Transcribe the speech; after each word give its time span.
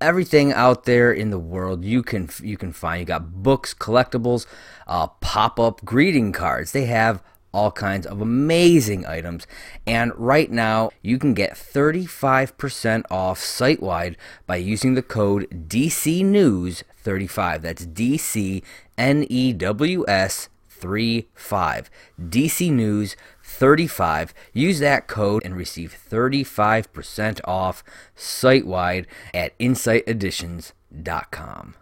everything 0.00 0.52
out 0.52 0.84
there 0.84 1.12
in 1.12 1.30
the 1.30 1.38
world 1.38 1.84
you 1.84 2.02
can 2.02 2.28
you 2.42 2.56
can 2.56 2.72
find. 2.72 3.00
You 3.00 3.06
got 3.06 3.42
books, 3.42 3.74
collectibles, 3.74 4.46
uh, 4.86 5.06
pop 5.06 5.58
up 5.58 5.84
greeting 5.84 6.32
cards. 6.32 6.72
They 6.72 6.86
have 6.86 7.22
all 7.56 7.72
kinds 7.72 8.06
of 8.06 8.20
amazing 8.20 9.06
items. 9.06 9.46
And 9.86 10.12
right 10.16 10.50
now, 10.50 10.90
you 11.00 11.18
can 11.18 11.32
get 11.32 11.54
35% 11.54 13.04
off 13.10 13.38
site 13.38 13.80
wide 13.80 14.18
by 14.46 14.56
using 14.56 14.94
the 14.94 15.02
code 15.02 15.48
DC 15.68 16.22
News 16.22 16.84
35. 16.98 17.62
That's 17.62 17.86
DC 17.86 18.62
N 18.98 19.26
E 19.30 19.54
W 19.54 20.04
S 20.06 20.50
35. 20.68 21.90
DC 22.20 22.70
News 22.70 23.16
35. 23.56 24.34
Use 24.52 24.80
that 24.80 25.06
code 25.06 25.42
and 25.44 25.56
receive 25.56 25.96
35% 26.10 27.40
off 27.44 27.82
site 28.14 28.66
wide 28.66 29.06
at 29.32 29.58
insighteditions.com. 29.58 31.74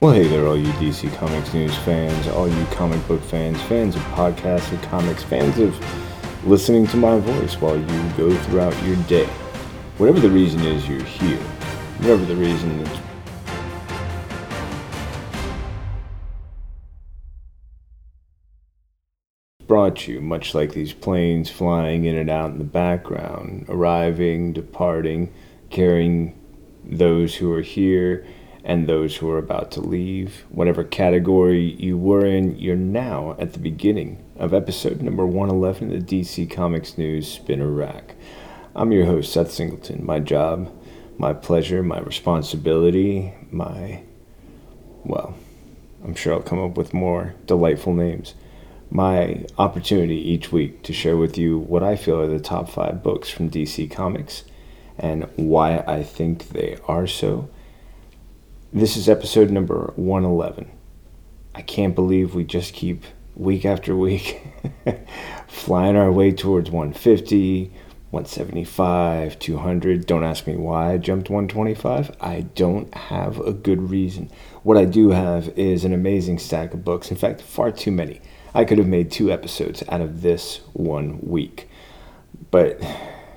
Well, 0.00 0.14
hey 0.14 0.26
there, 0.26 0.48
all 0.48 0.56
you 0.56 0.72
DC 0.72 1.14
Comics 1.16 1.54
News 1.54 1.76
fans, 1.78 2.26
all 2.28 2.48
you 2.48 2.66
comic 2.72 3.06
book 3.06 3.22
fans, 3.22 3.62
fans 3.62 3.94
of 3.94 4.02
podcasts 4.02 4.72
and 4.72 4.82
comics, 4.82 5.22
fans 5.22 5.58
of 5.58 5.78
listening 6.44 6.88
to 6.88 6.96
my 6.96 7.18
voice 7.18 7.60
while 7.60 7.76
you 7.76 8.10
go 8.16 8.36
throughout 8.38 8.74
your 8.82 8.96
day. 9.04 9.28
Whatever 10.02 10.18
the 10.18 10.30
reason 10.30 10.60
is 10.62 10.88
you're 10.88 11.00
here, 11.04 11.38
whatever 11.98 12.24
the 12.24 12.34
reason 12.34 12.80
is 12.80 12.98
brought 19.68 20.08
you, 20.08 20.20
much 20.20 20.56
like 20.56 20.72
these 20.72 20.92
planes 20.92 21.50
flying 21.50 22.04
in 22.04 22.16
and 22.16 22.28
out 22.28 22.50
in 22.50 22.58
the 22.58 22.64
background, 22.64 23.66
arriving, 23.68 24.52
departing, 24.52 25.32
carrying 25.70 26.36
those 26.84 27.36
who 27.36 27.52
are 27.52 27.62
here 27.62 28.26
and 28.64 28.88
those 28.88 29.18
who 29.18 29.30
are 29.30 29.38
about 29.38 29.70
to 29.70 29.80
leave. 29.80 30.44
Whatever 30.48 30.82
category 30.82 31.76
you 31.78 31.96
were 31.96 32.26
in, 32.26 32.58
you're 32.58 32.74
now 32.74 33.36
at 33.38 33.52
the 33.52 33.60
beginning 33.60 34.20
of 34.36 34.52
episode 34.52 35.00
number 35.00 35.24
111 35.24 35.94
of 35.94 36.04
the 36.08 36.20
DC 36.20 36.50
Comics 36.50 36.98
News 36.98 37.30
Spinner 37.30 37.70
Rack. 37.70 38.16
I'm 38.74 38.90
your 38.90 39.04
host, 39.04 39.32
Seth 39.32 39.50
Singleton. 39.50 40.04
My 40.06 40.18
job, 40.18 40.72
my 41.18 41.34
pleasure, 41.34 41.82
my 41.82 42.00
responsibility, 42.00 43.34
my, 43.50 44.02
well, 45.04 45.34
I'm 46.02 46.14
sure 46.14 46.32
I'll 46.32 46.42
come 46.42 46.58
up 46.58 46.78
with 46.78 46.94
more 46.94 47.34
delightful 47.44 47.92
names. 47.92 48.34
My 48.90 49.44
opportunity 49.58 50.16
each 50.16 50.52
week 50.52 50.82
to 50.84 50.94
share 50.94 51.18
with 51.18 51.36
you 51.36 51.58
what 51.58 51.82
I 51.82 51.96
feel 51.96 52.18
are 52.18 52.26
the 52.26 52.40
top 52.40 52.70
five 52.70 53.02
books 53.02 53.28
from 53.28 53.50
DC 53.50 53.90
Comics 53.90 54.44
and 54.98 55.28
why 55.36 55.84
I 55.86 56.02
think 56.02 56.48
they 56.48 56.78
are 56.88 57.06
so 57.06 57.50
this 58.72 58.96
is 58.96 59.06
episode 59.06 59.50
number 59.50 59.92
111. 59.96 60.70
I 61.54 61.60
can't 61.60 61.94
believe 61.94 62.34
we 62.34 62.44
just 62.44 62.72
keep 62.72 63.04
week 63.36 63.66
after 63.66 63.94
week 63.94 64.42
flying 65.46 65.96
our 65.96 66.10
way 66.10 66.32
towards 66.32 66.70
150, 66.70 67.70
175, 68.12 69.38
200. 69.38 70.04
Don't 70.04 70.22
ask 70.22 70.46
me 70.46 70.54
why 70.54 70.92
I 70.92 70.98
jumped 70.98 71.30
125. 71.30 72.14
I 72.20 72.42
don't 72.54 72.94
have 72.94 73.40
a 73.40 73.54
good 73.54 73.88
reason. 73.88 74.30
What 74.62 74.76
I 74.76 74.84
do 74.84 75.08
have 75.08 75.48
is 75.58 75.82
an 75.86 75.94
amazing 75.94 76.38
stack 76.38 76.74
of 76.74 76.84
books. 76.84 77.10
In 77.10 77.16
fact, 77.16 77.40
far 77.40 77.72
too 77.72 77.90
many. 77.90 78.20
I 78.54 78.66
could 78.66 78.76
have 78.76 78.86
made 78.86 79.10
two 79.10 79.32
episodes 79.32 79.82
out 79.88 80.02
of 80.02 80.20
this 80.20 80.60
one 80.74 81.20
week. 81.22 81.70
But 82.50 82.82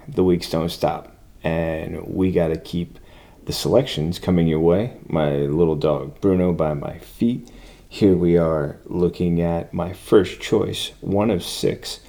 the 0.10 0.26
weeks 0.26 0.50
don't 0.50 0.68
stop. 0.68 1.16
And 1.42 2.06
we 2.06 2.34
got 2.34 2.50
to 2.50 2.60
keep 2.60 3.00
the 3.46 3.54
selections 3.54 4.20
coming 4.20 4.46
your 4.46 4.60
way. 4.60 4.98
My 5.08 5.38
little 5.38 5.78
dog 5.78 6.20
Bruno 6.20 6.52
by 6.52 6.74
my 6.74 7.00
feet. 7.00 7.50
Here 7.88 8.18
we 8.18 8.38
are 8.38 8.82
looking 8.84 9.40
at 9.40 9.74
my 9.74 9.94
first 9.94 10.42
choice, 10.42 10.92
one 11.00 11.32
of 11.32 11.46
six. 11.46 12.02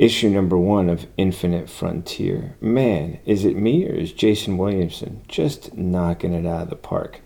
Issue 0.00 0.30
number 0.30 0.56
one 0.56 0.88
of 0.88 1.06
Infinite 1.18 1.68
Frontier. 1.68 2.56
Man, 2.58 3.18
is 3.26 3.44
it 3.44 3.54
me 3.54 3.86
or 3.86 3.92
is 3.92 4.14
Jason 4.14 4.56
Williamson 4.56 5.20
just 5.28 5.76
knocking 5.76 6.32
it 6.32 6.46
out 6.46 6.62
of 6.62 6.70
the 6.70 6.76
park? 6.76 7.20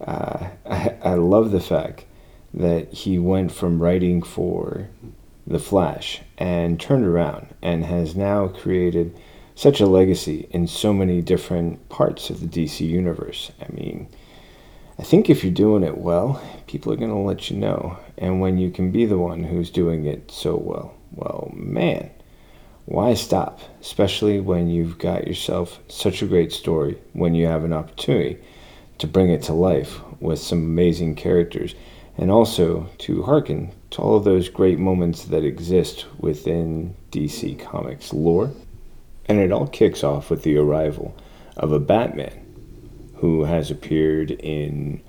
Uh, 0.00 0.48
I, 0.66 0.96
I 1.04 1.14
love 1.14 1.52
the 1.52 1.60
fact 1.60 2.06
that 2.52 2.92
he 2.92 3.20
went 3.20 3.52
from 3.52 3.80
writing 3.80 4.22
for 4.22 4.88
The 5.46 5.60
Flash 5.60 6.22
and 6.36 6.80
turned 6.80 7.06
around 7.06 7.54
and 7.62 7.84
has 7.84 8.16
now 8.16 8.48
created 8.48 9.16
such 9.54 9.80
a 9.80 9.86
legacy 9.86 10.48
in 10.50 10.66
so 10.66 10.92
many 10.92 11.22
different 11.22 11.88
parts 11.90 12.28
of 12.28 12.40
the 12.40 12.48
DC 12.48 12.80
universe. 12.80 13.52
I 13.60 13.72
mean, 13.72 14.08
I 14.98 15.04
think 15.04 15.30
if 15.30 15.44
you're 15.44 15.52
doing 15.52 15.84
it 15.84 15.98
well, 15.98 16.42
people 16.66 16.92
are 16.92 16.96
going 16.96 17.10
to 17.10 17.16
let 17.16 17.52
you 17.52 17.56
know. 17.56 17.98
And 18.18 18.40
when 18.40 18.58
you 18.58 18.72
can 18.72 18.90
be 18.90 19.06
the 19.06 19.16
one 19.16 19.44
who's 19.44 19.70
doing 19.70 20.06
it 20.06 20.32
so 20.32 20.56
well, 20.56 20.96
well, 21.12 21.50
man, 21.54 22.10
why 22.84 23.14
stop? 23.14 23.60
Especially 23.80 24.40
when 24.40 24.68
you've 24.68 24.98
got 24.98 25.26
yourself 25.26 25.80
such 25.88 26.22
a 26.22 26.26
great 26.26 26.52
story, 26.52 26.98
when 27.12 27.34
you 27.34 27.46
have 27.46 27.64
an 27.64 27.72
opportunity 27.72 28.38
to 28.98 29.06
bring 29.06 29.30
it 29.30 29.42
to 29.42 29.52
life 29.52 30.00
with 30.20 30.38
some 30.38 30.58
amazing 30.58 31.14
characters, 31.14 31.74
and 32.18 32.30
also 32.30 32.88
to 32.98 33.22
hearken 33.22 33.72
to 33.90 34.02
all 34.02 34.16
of 34.16 34.24
those 34.24 34.48
great 34.48 34.78
moments 34.78 35.24
that 35.24 35.44
exist 35.44 36.06
within 36.18 36.94
DC 37.10 37.58
Comics 37.58 38.12
lore 38.12 38.50
and 39.30 39.38
it 39.38 39.52
all 39.52 39.68
kicks 39.68 40.02
off 40.02 40.28
with 40.28 40.42
the 40.42 40.56
arrival 40.56 41.14
of 41.56 41.70
a 41.70 41.78
Batman 41.78 42.44
who 43.18 43.44
has 43.44 43.70
appeared 43.70 44.32
in 44.32 45.00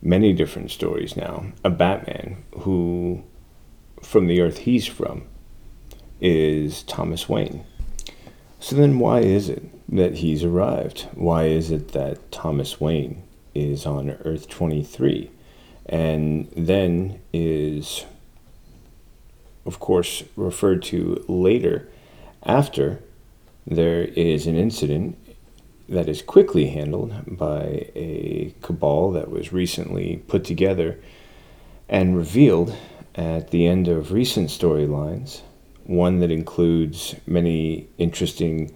many 0.00 0.32
different 0.32 0.70
stories 0.70 1.16
now. 1.16 1.46
A 1.64 1.70
Batman 1.70 2.44
who, 2.60 3.24
from 4.00 4.28
the 4.28 4.40
earth 4.40 4.58
he's 4.58 4.86
from, 4.86 5.24
is 6.20 6.82
Thomas 6.84 7.28
Wayne. 7.28 7.64
So 8.60 8.76
then, 8.76 8.98
why 8.98 9.20
is 9.20 9.48
it 9.48 9.62
that 9.94 10.16
he's 10.16 10.42
arrived? 10.42 11.08
Why 11.14 11.44
is 11.44 11.70
it 11.70 11.92
that 11.92 12.32
Thomas 12.32 12.80
Wayne 12.80 13.22
is 13.54 13.86
on 13.86 14.10
Earth 14.24 14.48
23 14.48 15.30
and 15.86 16.48
then 16.56 17.20
is, 17.32 18.06
of 19.66 19.78
course, 19.78 20.24
referred 20.36 20.82
to 20.84 21.24
later 21.28 21.88
after 22.42 23.00
there 23.66 24.04
is 24.04 24.46
an 24.46 24.56
incident 24.56 25.18
that 25.88 26.08
is 26.08 26.22
quickly 26.22 26.68
handled 26.68 27.12
by 27.26 27.90
a 27.94 28.54
cabal 28.62 29.10
that 29.12 29.30
was 29.30 29.52
recently 29.52 30.22
put 30.28 30.44
together 30.44 30.98
and 31.88 32.16
revealed 32.16 32.74
at 33.14 33.50
the 33.50 33.66
end 33.66 33.86
of 33.86 34.12
recent 34.12 34.48
storylines, 34.48 35.42
one 35.84 36.20
that 36.20 36.30
includes 36.30 37.14
many 37.26 37.88
interesting 37.98 38.74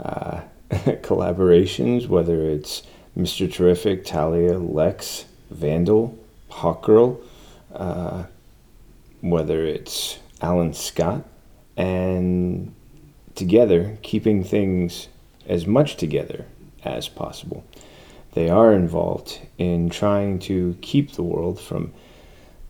uh, 0.00 0.40
collaborations, 0.70 2.08
whether 2.08 2.48
it's 2.48 2.82
Mr. 3.16 3.50
Terrific, 3.50 4.04
Talia, 4.04 4.58
Lex, 4.58 5.24
Vandal, 5.50 6.18
Hawkgirl, 6.50 7.20
uh, 7.74 8.24
whether 9.20 9.64
it's 9.64 10.18
Alan 10.40 10.74
Scott, 10.74 11.24
and 11.76 12.74
together, 13.34 13.98
keeping 14.02 14.42
things 14.42 15.08
as 15.46 15.66
much 15.66 15.96
together 15.96 16.46
as 16.84 17.08
possible. 17.08 17.64
They 18.32 18.50
are 18.50 18.72
involved 18.72 19.40
in 19.56 19.88
trying 19.88 20.38
to 20.40 20.76
keep 20.82 21.12
the 21.12 21.22
world 21.22 21.60
from 21.60 21.92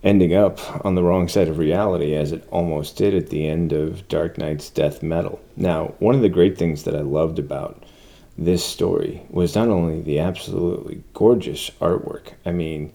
ending 0.03 0.35
up 0.35 0.85
on 0.85 0.95
the 0.95 1.03
wrong 1.03 1.29
side 1.29 1.49
of 1.49 1.59
reality 1.59 2.15
as 2.15 2.33
it 2.33 2.47
almost 2.51 2.97
did 2.97 3.15
at 3.15 3.31
the 3.31 3.49
end 3.49 3.73
of 3.73 4.07
Dark 4.09 4.39
Nights 4.39 4.71
Death 4.71 5.03
Metal. 5.03 5.41
Now, 5.57 5.95
one 5.99 6.15
of 6.15 6.21
the 6.21 6.29
great 6.29 6.57
things 6.57 6.85
that 6.85 6.95
I 6.95 7.01
loved 7.01 7.39
about 7.39 7.83
this 8.39 8.65
story 8.65 9.23
was 9.31 9.55
not 9.55 9.69
only 9.69 10.01
the 10.03 10.19
absolutely 10.19 11.03
gorgeous 11.15 11.71
artwork. 11.81 12.35
I 12.45 12.53
mean, 12.53 12.93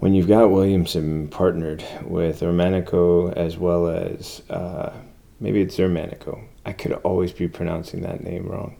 when 0.00 0.14
you've 0.14 0.28
got 0.28 0.50
Williamson 0.50 1.28
partnered 1.28 1.84
with 2.02 2.40
Romanico 2.40 3.32
as 3.34 3.56
well 3.56 3.86
as 3.86 4.42
uh, 4.50 4.92
maybe 5.40 5.60
it's 5.60 5.76
Xermanico. 5.76 6.44
I 6.66 6.72
could 6.72 6.92
always 6.92 7.32
be 7.32 7.48
pronouncing 7.48 8.02
that 8.02 8.24
name 8.24 8.46
wrong. 8.46 8.76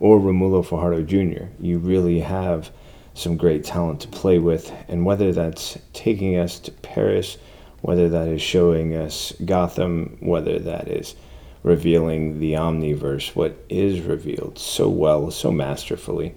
Or 0.00 0.18
Romulo 0.18 0.64
Fajardo 0.64 1.02
Jr. 1.02 1.46
You 1.60 1.78
really 1.78 2.20
have 2.20 2.70
some 3.14 3.36
great 3.36 3.64
talent 3.64 4.00
to 4.00 4.08
play 4.08 4.38
with, 4.38 4.72
and 4.88 5.06
whether 5.06 5.32
that's 5.32 5.78
taking 5.92 6.36
us 6.36 6.58
to 6.58 6.70
Paris, 6.70 7.38
whether 7.80 8.08
that 8.08 8.28
is 8.28 8.42
showing 8.42 8.94
us 8.94 9.32
Gotham, 9.44 10.16
whether 10.20 10.58
that 10.58 10.88
is 10.88 11.14
revealing 11.62 12.40
the 12.40 12.52
omniverse, 12.52 13.34
what 13.34 13.56
is 13.68 14.00
revealed 14.00 14.58
so 14.58 14.88
well, 14.88 15.30
so 15.30 15.50
masterfully, 15.50 16.34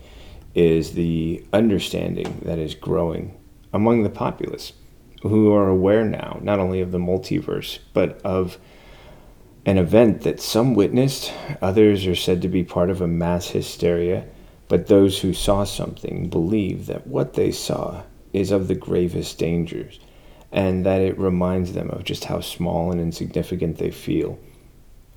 is 0.56 0.94
the 0.94 1.44
understanding 1.52 2.40
that 2.44 2.58
is 2.58 2.74
growing 2.74 3.38
among 3.74 4.04
the 4.04 4.10
populace 4.10 4.74
who 5.24 5.52
are 5.52 5.68
aware 5.68 6.06
now 6.06 6.40
not 6.42 6.60
only 6.60 6.80
of 6.80 6.92
the 6.92 6.98
multiverse, 6.98 7.80
but 7.94 8.22
of 8.24 8.58
an 9.66 9.78
event 9.78 10.22
that 10.22 10.40
some 10.40 10.74
witnessed, 10.74 11.34
others 11.62 12.08
are 12.08 12.16
said 12.16 12.42
to 12.42 12.48
be 12.48 12.64
part 12.64 12.90
of 12.90 13.02
a 13.02 13.08
mass 13.08 13.50
hysteria, 13.50 14.26
but 14.68 14.88
those 14.88 15.20
who 15.20 15.34
saw 15.34 15.64
something 15.64 16.30
believe 16.30 16.88
that 16.88 17.08
what 17.08 17.34
they 17.34 17.52
saw 17.52 18.04
is 18.34 18.52
of 18.52 18.68
the 18.68 18.76
gravest 18.76 19.38
dangers 19.38 20.00
and 20.52 20.86
that 20.86 21.02
it 21.02 21.18
reminds 21.18 21.74
them 21.74 21.90
of 21.90 22.04
just 22.04 22.26
how 22.26 22.40
small 22.40 22.92
and 22.92 23.02
insignificant 23.02 23.78
they 23.78 23.92
feel 23.92 24.40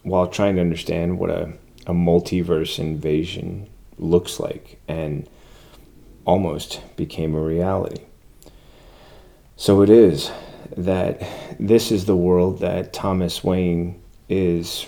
while 0.02 0.26
trying 0.26 0.56
to 0.56 0.61
understand 0.61 1.19
what 1.19 1.31
a, 1.31 1.52
a 1.87 1.93
multiverse 1.93 2.79
invasion 2.79 3.69
looks 3.99 4.41
like 4.41 4.81
and 4.88 5.29
almost 6.25 6.81
became 6.97 7.35
a 7.35 7.41
reality. 7.41 8.02
So 9.56 9.82
it 9.82 9.91
is 9.91 10.31
that 10.76 11.23
this 11.58 11.91
is 11.91 12.05
the 12.05 12.17
world 12.17 12.61
that 12.61 12.93
Thomas 12.93 13.44
Wayne 13.44 14.00
is 14.29 14.87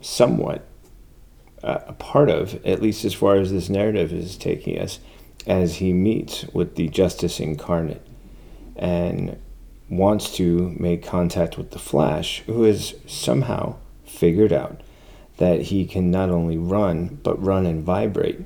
somewhat 0.00 0.66
Uh, 1.66 1.82
a 1.88 1.92
part 1.94 2.30
of, 2.30 2.64
at 2.64 2.80
least 2.80 3.04
as 3.04 3.12
far 3.12 3.34
as 3.34 3.50
this 3.50 3.68
narrative 3.68 4.12
is 4.12 4.36
taking 4.36 4.78
us, 4.78 5.00
as 5.48 5.76
he 5.76 5.92
meets 5.92 6.44
with 6.52 6.76
the 6.76 6.88
Justice 6.88 7.40
incarnate 7.40 8.06
and 8.76 9.36
wants 9.88 10.32
to 10.36 10.76
make 10.78 11.04
contact 11.04 11.58
with 11.58 11.72
the 11.72 11.78
Flash, 11.80 12.42
who 12.46 12.62
has 12.62 12.94
somehow 13.08 13.74
figured 14.04 14.52
out 14.52 14.80
that 15.38 15.62
he 15.62 15.84
can 15.84 16.08
not 16.08 16.30
only 16.30 16.56
run, 16.56 17.18
but 17.24 17.42
run 17.42 17.66
and 17.66 17.82
vibrate. 17.82 18.40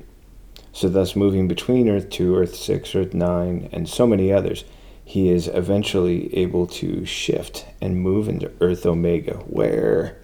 So, 0.73 0.89
thus, 0.89 1.15
moving 1.15 1.47
between 1.47 1.89
Earth 1.89 2.09
2, 2.09 2.35
Earth 2.35 2.55
6, 2.55 2.95
Earth 2.95 3.13
9, 3.13 3.69
and 3.71 3.87
so 3.87 4.07
many 4.07 4.33
others, 4.33 4.65
he 5.05 5.29
is 5.29 5.47
eventually 5.47 6.35
able 6.35 6.65
to 6.65 7.05
shift 7.05 7.67
and 7.81 8.01
move 8.01 8.27
into 8.27 8.51
Earth 8.61 8.83
Omega, 8.83 9.35
where 9.45 10.17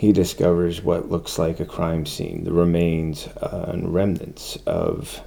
he 0.00 0.12
discovers 0.12 0.82
what 0.82 1.10
looks 1.10 1.38
like 1.38 1.60
a 1.60 1.64
crime 1.66 2.06
scene, 2.06 2.44
the 2.44 2.52
remains 2.52 3.26
uh, 3.42 3.66
and 3.68 3.92
remnants 3.92 4.56
of 4.64 5.20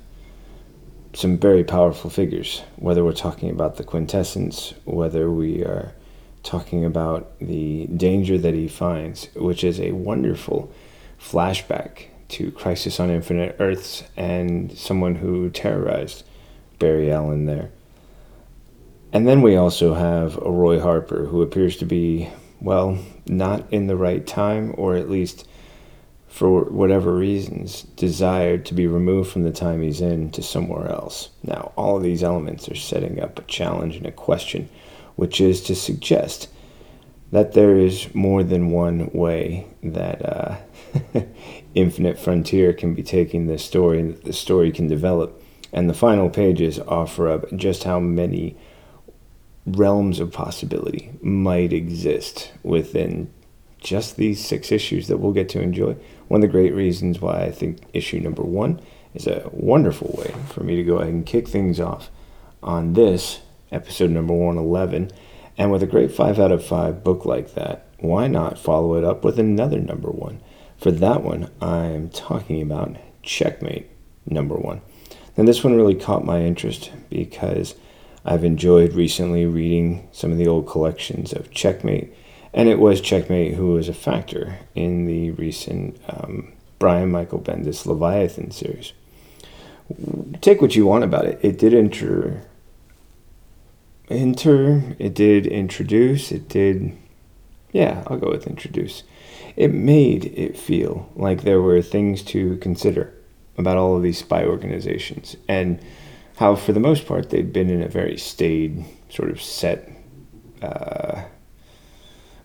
some 1.13 1.37
very 1.37 1.63
powerful 1.63 2.09
figures, 2.09 2.63
whether 2.77 3.03
we're 3.03 3.13
talking 3.13 3.51
about 3.51 3.75
the 3.75 3.83
quintessence, 3.83 4.73
whether 4.85 5.29
we 5.29 5.61
are 5.61 5.93
talking 6.41 6.83
about 6.83 7.37
the 7.37 7.85
danger 7.85 8.35
that 8.35 8.55
he 8.55 8.67
finds, 8.67 9.27
which 9.35 9.63
is 9.63 9.79
a 9.79 9.91
wonderful 9.91 10.73
flashback 11.19 12.05
to 12.29 12.51
Crisis 12.51 12.99
on 12.99 13.11
Infinite 13.11 13.55
Earths 13.59 14.01
and 14.17 14.75
someone 14.75 15.13
who 15.13 15.51
terrorized 15.51 16.23
Barry 16.79 17.11
Allen 17.11 17.45
there. 17.45 17.69
And 19.11 19.27
then 19.27 19.43
we 19.43 19.55
also 19.55 19.93
have 19.93 20.35
a 20.37 20.49
Roy 20.49 20.79
Harper 20.79 21.25
who 21.25 21.43
appears 21.43 21.77
to 21.77 21.85
be, 21.85 22.27
well, 22.59 22.97
not 23.25 23.71
in 23.71 23.87
the 23.87 23.95
right 23.95 24.25
time, 24.25 24.73
or 24.77 24.95
at 24.95 25.09
least 25.09 25.47
for 26.27 26.63
whatever 26.63 27.15
reasons, 27.15 27.83
desired 27.95 28.65
to 28.65 28.73
be 28.73 28.87
removed 28.87 29.31
from 29.31 29.43
the 29.43 29.51
time 29.51 29.81
he's 29.81 30.01
in 30.01 30.31
to 30.31 30.41
somewhere 30.41 30.89
else. 30.89 31.29
Now, 31.43 31.71
all 31.75 31.97
of 31.97 32.03
these 32.03 32.23
elements 32.23 32.67
are 32.69 32.75
setting 32.75 33.19
up 33.19 33.37
a 33.37 33.43
challenge 33.43 33.95
and 33.95 34.07
a 34.07 34.11
question 34.11 34.69
which 35.15 35.39
is 35.39 35.61
to 35.61 35.75
suggest 35.75 36.49
that 37.31 37.53
there 37.53 37.77
is 37.77 38.13
more 38.13 38.43
than 38.43 38.69
one 38.69 39.09
way 39.11 39.67
that 39.81 40.23
uh, 40.23 40.57
Infinite 41.75 42.19
Frontier 42.19 42.73
can 42.73 42.93
be 42.93 43.03
taking 43.03 43.47
this 43.47 43.65
story 43.65 43.99
and 43.99 44.13
that 44.13 44.23
the 44.23 44.33
story 44.33 44.71
can 44.71 44.87
develop. 44.87 45.41
And 45.71 45.89
the 45.89 45.95
final 45.95 46.29
pages 46.29 46.79
offer 46.79 47.27
up 47.27 47.45
just 47.55 47.85
how 47.85 47.99
many 47.99 48.55
realms 49.65 50.19
of 50.19 50.31
possibility 50.31 51.11
might 51.21 51.71
exist 51.71 52.51
within 52.63 53.31
just 53.79 54.15
these 54.15 54.43
six 54.43 54.71
issues 54.71 55.07
that 55.07 55.17
we'll 55.17 55.33
get 55.33 55.49
to 55.49 55.61
enjoy. 55.61 55.95
One 56.27 56.43
of 56.43 56.49
the 56.49 56.51
great 56.51 56.73
reasons 56.73 57.21
why 57.21 57.43
I 57.43 57.51
think 57.51 57.79
issue 57.93 58.19
number 58.19 58.43
one 58.43 58.81
is 59.13 59.27
a 59.27 59.49
wonderful 59.51 60.15
way 60.17 60.33
for 60.49 60.63
me 60.63 60.75
to 60.75 60.83
go 60.83 60.97
ahead 60.97 61.13
and 61.13 61.25
kick 61.25 61.47
things 61.47 61.79
off 61.79 62.09
on 62.61 62.93
this 62.93 63.41
episode 63.71 64.11
number 64.11 64.33
111. 64.33 65.11
And 65.57 65.71
with 65.71 65.83
a 65.83 65.87
great 65.87 66.11
5 66.11 66.39
out 66.39 66.51
of 66.51 66.65
5 66.65 67.03
book 67.03 67.25
like 67.25 67.53
that, 67.53 67.87
why 67.99 68.27
not 68.27 68.57
follow 68.57 68.95
it 68.95 69.03
up 69.03 69.23
with 69.23 69.37
another 69.37 69.79
number 69.79 70.09
one? 70.09 70.41
For 70.77 70.91
that 70.91 71.21
one, 71.21 71.51
I'm 71.61 72.09
talking 72.09 72.61
about 72.61 72.97
Checkmate 73.21 73.89
number 74.25 74.55
one. 74.55 74.81
And 75.37 75.47
this 75.47 75.63
one 75.63 75.75
really 75.75 75.95
caught 75.95 76.25
my 76.25 76.41
interest 76.41 76.91
because 77.09 77.75
I've 78.25 78.43
enjoyed 78.43 78.93
recently 78.93 79.45
reading 79.45 80.07
some 80.11 80.31
of 80.31 80.37
the 80.37 80.47
old 80.47 80.67
collections 80.67 81.33
of 81.33 81.51
Checkmate, 81.51 82.13
and 82.53 82.69
it 82.69 82.79
was 82.79 83.01
Checkmate 83.01 83.55
who 83.55 83.73
was 83.73 83.89
a 83.89 83.93
factor 83.93 84.59
in 84.75 85.05
the 85.05 85.31
recent 85.31 85.99
um, 86.07 86.53
Brian 86.79 87.11
Michael 87.11 87.39
Bendis 87.39 87.85
Leviathan 87.85 88.51
series. 88.51 88.93
Take 90.41 90.61
what 90.61 90.75
you 90.75 90.85
want 90.85 91.03
about 91.03 91.25
it. 91.25 91.39
It 91.41 91.57
did 91.57 91.73
enter 91.73 92.45
enter, 94.09 94.95
it 94.99 95.13
did 95.13 95.47
introduce, 95.47 96.31
it 96.31 96.47
did, 96.49 96.95
yeah, 97.71 98.03
I'll 98.07 98.17
go 98.17 98.29
with 98.29 98.47
introduce. 98.47 99.03
It 99.55 99.73
made 99.73 100.25
it 100.37 100.57
feel 100.57 101.09
like 101.15 101.41
there 101.41 101.61
were 101.61 101.81
things 101.81 102.21
to 102.23 102.57
consider 102.57 103.13
about 103.57 103.77
all 103.77 103.95
of 103.95 104.03
these 104.03 104.19
spy 104.19 104.45
organizations 104.45 105.35
and 105.47 105.79
how, 106.37 106.55
for 106.55 106.73
the 106.73 106.79
most 106.79 107.05
part, 107.05 107.29
they'd 107.29 107.53
been 107.53 107.69
in 107.69 107.81
a 107.81 107.87
very 107.87 108.17
staid, 108.17 108.85
sort 109.09 109.29
of 109.29 109.41
set 109.41 109.89
uh, 110.61 111.23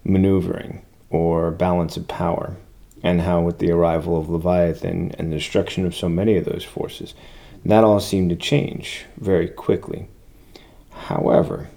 maneuvering 0.04 0.84
or 1.10 1.50
balance 1.50 1.96
of 1.96 2.08
power. 2.08 2.56
And 3.02 3.20
how, 3.20 3.40
with 3.40 3.58
the 3.58 3.70
arrival 3.70 4.18
of 4.18 4.28
Leviathan 4.28 5.12
and 5.18 5.30
the 5.30 5.36
destruction 5.36 5.86
of 5.86 5.94
so 5.94 6.08
many 6.08 6.36
of 6.36 6.44
those 6.44 6.64
forces, 6.64 7.14
that 7.64 7.84
all 7.84 8.00
seemed 8.00 8.30
to 8.30 8.36
change 8.36 9.04
very 9.18 9.48
quickly. 9.48 10.08
However, 10.90 11.68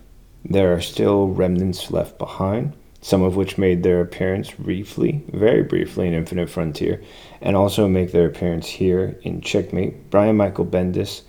there 0.43 0.74
are 0.74 0.81
still 0.81 1.27
remnants 1.27 1.91
left 1.91 2.17
behind, 2.17 2.74
some 3.01 3.21
of 3.21 3.35
which 3.35 3.57
made 3.57 3.83
their 3.83 4.01
appearance 4.01 4.51
briefly, 4.51 5.24
very 5.31 5.62
briefly, 5.63 6.07
in 6.07 6.13
Infinite 6.13 6.50
Frontier, 6.50 7.01
and 7.39 7.55
also 7.55 7.88
make 7.88 8.12
their 8.12 8.27
appearance 8.27 8.67
here 8.67 9.17
in 9.21 9.41
Checkmate. 9.41 10.09
Brian 10.09 10.38
Michael 10.38 10.65
Bendis 10.65 11.21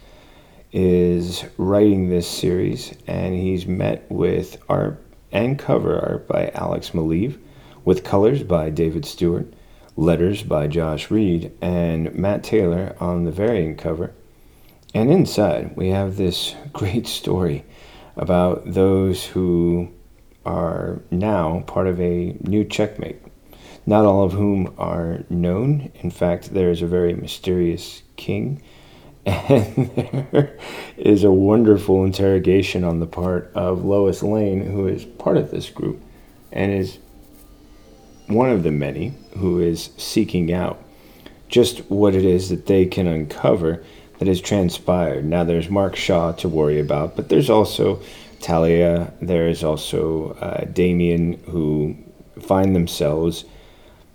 is 0.73 1.45
writing 1.59 2.09
this 2.09 2.27
series, 2.27 2.95
and 3.07 3.35
he's 3.35 3.67
met 3.67 4.11
with 4.11 4.57
art 4.69 5.05
and 5.31 5.59
cover 5.59 5.99
art 6.01 6.29
by 6.29 6.51
Alex 6.55 6.91
Maleev, 6.91 7.39
with 7.85 8.05
colors 8.05 8.43
by 8.43 8.71
David 8.71 9.05
Stewart, 9.05 9.53
letters 9.97 10.43
by 10.43 10.67
Josh 10.67 11.11
Reed, 11.11 11.53
and 11.61 12.15
Matt 12.15 12.43
Taylor 12.43 12.97
on 13.01 13.25
the 13.25 13.33
variant 13.33 13.79
cover. 13.79 14.13
And 14.95 15.11
inside, 15.11 15.77
we 15.77 15.89
have 15.89 16.17
this 16.17 16.55
great 16.73 17.07
story 17.07 17.65
about 18.17 18.73
those 18.73 19.25
who 19.27 19.91
are 20.45 21.01
now 21.11 21.61
part 21.67 21.87
of 21.87 22.01
a 22.01 22.37
new 22.41 22.65
checkmate, 22.65 23.21
not 23.87 24.05
all 24.05 24.25
of 24.25 24.33
whom 24.33 24.75
are 24.79 25.25
known. 25.31 25.91
In 25.97 26.11
fact, 26.11 26.53
there 26.53 26.71
is 26.71 26.83
a 26.83 26.87
very 26.87 27.15
mysterious 27.15 28.03
king, 28.17 28.63
and 29.27 29.91
there 30.33 30.59
is 30.97 31.25
a 31.25 31.31
wonderful 31.31 32.05
interrogation 32.05 32.85
on 32.85 33.01
the 33.01 33.07
part 33.07 33.51
of 33.55 33.85
Lois 33.85 34.23
Lane, 34.23 34.63
who 34.63 34.87
is 34.87 35.05
part 35.05 35.37
of 35.37 35.51
this 35.51 35.71
group 35.71 36.01
and 36.51 36.73
is 36.73 36.99
one 38.27 38.51
of 38.51 38.63
the 38.63 38.71
many 38.71 39.15
who 39.39 39.61
is 39.61 39.91
seeking 39.97 40.53
out 40.53 40.83
just 41.49 41.79
what 41.91 42.15
it 42.15 42.25
is 42.25 42.49
that 42.49 42.67
they 42.67 42.87
can 42.87 43.07
uncover 43.07 43.85
that 44.19 44.29
has 44.29 44.41
transpired. 44.41 45.25
Now, 45.25 45.45
there's 45.45 45.69
Mark 45.69 45.97
Shaw 45.97 46.33
to 46.33 46.49
worry 46.49 46.81
about, 46.81 47.17
but 47.17 47.29
there's 47.29 47.51
also 47.51 48.01
Talia, 48.41 49.13
there's 49.21 49.63
also 49.63 50.33
uh, 50.41 50.65
Damian, 50.65 51.35
who 51.45 51.97
find 52.41 52.75
themselves, 52.75 53.45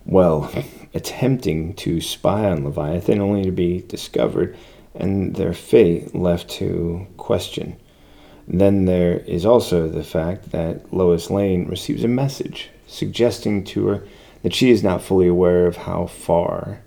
well, 0.05 0.51
attempting 0.93 1.73
to 1.75 2.01
spy 2.01 2.45
on 2.45 2.63
Leviathan 2.63 3.21
only 3.21 3.43
to 3.43 3.51
be 3.51 3.81
discovered 3.81 4.57
and 4.99 5.35
their 5.35 5.53
fate 5.53 6.13
left 6.15 6.49
to 6.49 7.07
question. 7.17 7.77
Then 8.47 8.85
there 8.85 9.19
is 9.19 9.45
also 9.45 9.87
the 9.87 10.03
fact 10.03 10.51
that 10.51 10.93
Lois 10.93 11.29
Lane 11.29 11.67
receives 11.67 12.03
a 12.03 12.07
message 12.07 12.69
suggesting 12.87 13.63
to 13.65 13.87
her 13.87 14.03
that 14.43 14.53
she 14.53 14.71
is 14.71 14.83
not 14.83 15.01
fully 15.01 15.27
aware 15.27 15.67
of 15.67 15.75
how 15.75 16.05
far 16.05 16.81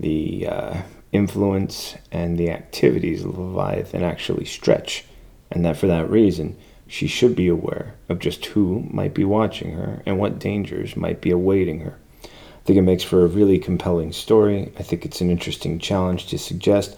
the 0.00 0.48
uh, 0.48 0.82
influence 1.12 1.96
and 2.10 2.38
the 2.38 2.50
activities 2.50 3.24
of 3.24 3.38
Leviathan 3.38 4.02
actually 4.02 4.44
stretch, 4.44 5.04
and 5.50 5.64
that 5.64 5.76
for 5.76 5.86
that 5.86 6.10
reason, 6.10 6.56
she 6.86 7.06
should 7.06 7.36
be 7.36 7.46
aware 7.46 7.94
of 8.08 8.18
just 8.18 8.44
who 8.46 8.84
might 8.90 9.14
be 9.14 9.24
watching 9.24 9.72
her 9.72 10.02
and 10.06 10.18
what 10.18 10.40
dangers 10.40 10.96
might 10.96 11.20
be 11.20 11.30
awaiting 11.30 11.80
her. 11.80 11.96
I 12.24 12.62
think 12.64 12.78
it 12.78 12.82
makes 12.82 13.04
for 13.04 13.24
a 13.24 13.28
really 13.28 13.58
compelling 13.58 14.12
story. 14.12 14.72
I 14.78 14.82
think 14.82 15.04
it's 15.04 15.20
an 15.20 15.30
interesting 15.30 15.78
challenge 15.78 16.26
to 16.26 16.38
suggest 16.38 16.96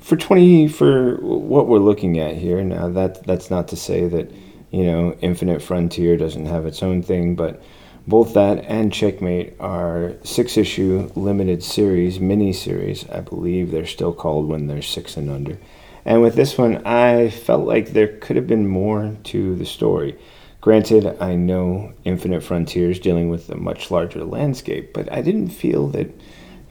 for 0.00 0.16
20 0.16 0.68
for 0.68 1.16
what 1.16 1.68
we're 1.68 1.78
looking 1.78 2.18
at 2.18 2.36
here. 2.36 2.62
Now 2.62 2.88
that 2.88 3.24
that's 3.24 3.50
not 3.50 3.68
to 3.68 3.76
say 3.76 4.08
that, 4.08 4.30
you 4.70 4.84
know, 4.84 5.16
Infinite 5.20 5.62
Frontier 5.62 6.16
doesn't 6.16 6.46
have 6.46 6.66
its 6.66 6.82
own 6.82 7.02
thing, 7.02 7.36
but 7.36 7.62
both 8.06 8.34
that 8.34 8.64
and 8.64 8.92
Checkmate 8.92 9.54
are 9.60 10.14
six 10.24 10.56
issue 10.56 11.10
limited 11.14 11.62
series, 11.62 12.18
mini 12.18 12.52
series. 12.52 13.08
I 13.10 13.20
believe 13.20 13.70
they're 13.70 13.86
still 13.86 14.12
called 14.12 14.48
when 14.48 14.66
they're 14.66 14.82
six 14.82 15.16
and 15.16 15.30
under. 15.30 15.58
And 16.04 16.22
with 16.22 16.34
this 16.34 16.56
one, 16.56 16.84
I 16.86 17.28
felt 17.28 17.66
like 17.66 17.90
there 17.90 18.16
could 18.18 18.36
have 18.36 18.46
been 18.46 18.66
more 18.66 19.16
to 19.24 19.54
the 19.54 19.66
story. 19.66 20.18
Granted, 20.60 21.16
I 21.20 21.36
know 21.36 21.92
Infinite 22.04 22.42
Frontiers 22.42 22.98
dealing 22.98 23.30
with 23.30 23.48
a 23.50 23.56
much 23.56 23.90
larger 23.90 24.24
landscape, 24.24 24.92
but 24.92 25.10
I 25.12 25.22
didn't 25.22 25.50
feel 25.50 25.86
that 25.88 26.10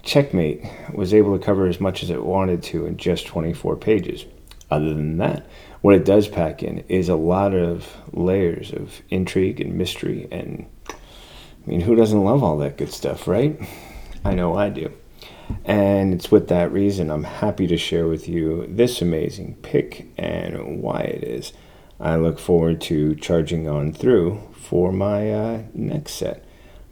Checkmate 0.04 0.66
was 0.94 1.14
able 1.14 1.38
to 1.38 1.44
cover 1.44 1.68
as 1.68 1.80
much 1.80 2.04
as 2.04 2.10
it 2.10 2.24
wanted 2.24 2.64
to 2.64 2.86
in 2.86 2.98
just 2.98 3.28
24 3.28 3.76
pages. 3.78 4.26
Other 4.72 4.94
than 4.94 5.18
that, 5.18 5.48
what 5.82 5.96
it 5.96 6.06
does 6.06 6.28
pack 6.28 6.62
in 6.62 6.80
is 6.88 7.10
a 7.10 7.16
lot 7.16 7.54
of 7.54 7.96
layers 8.12 8.72
of 8.72 9.02
intrigue 9.10 9.60
and 9.60 9.76
mystery, 9.76 10.28
and 10.32 10.68
I 10.90 10.94
mean, 11.66 11.82
who 11.82 11.96
doesn't 11.96 12.24
love 12.24 12.44
all 12.44 12.58
that 12.60 12.78
good 12.78 12.92
stuff, 12.92 13.28
right? 13.28 13.60
I 14.24 14.34
know 14.34 14.56
I 14.56 14.70
do. 14.70 14.92
And 15.66 16.14
it's 16.14 16.30
with 16.30 16.48
that 16.50 16.72
reason 16.72 17.10
I'm 17.10 17.24
happy 17.24 17.68
to 17.68 17.78
share 17.78 18.08
with 18.08 18.28
you 18.28 18.68
this 18.68 19.02
amazing 19.02 19.56
pick 19.62 20.08
and 20.18 20.82
why 20.82 21.02
it 21.02 21.24
is. 21.24 21.54
I 22.00 22.16
look 22.16 22.40
forward 22.40 22.80
to 22.82 23.16
charging 23.16 23.68
on 23.68 23.92
through 23.92 24.42
for 24.54 24.92
my 24.92 25.32
uh, 25.32 25.62
next 25.74 26.14
set. 26.14 26.46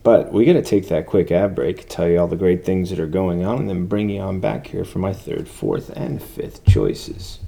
But 0.07 0.31
we 0.31 0.45
got 0.45 0.53
to 0.53 0.61
take 0.61 0.87
that 0.87 1.05
quick 1.05 1.33
ad 1.33 1.53
break, 1.53 1.89
tell 1.89 2.07
you 2.07 2.17
all 2.17 2.29
the 2.29 2.37
great 2.37 2.63
things 2.63 2.91
that 2.91 2.99
are 3.01 3.07
going 3.07 3.43
on, 3.43 3.57
and 3.57 3.69
then 3.69 3.87
bring 3.87 4.07
you 4.09 4.21
on 4.21 4.39
back 4.39 4.67
here 4.67 4.85
for 4.85 4.99
my 4.99 5.11
third, 5.11 5.49
fourth, 5.49 5.89
and 5.97 6.23
fifth 6.23 6.63
choices. 6.63 7.39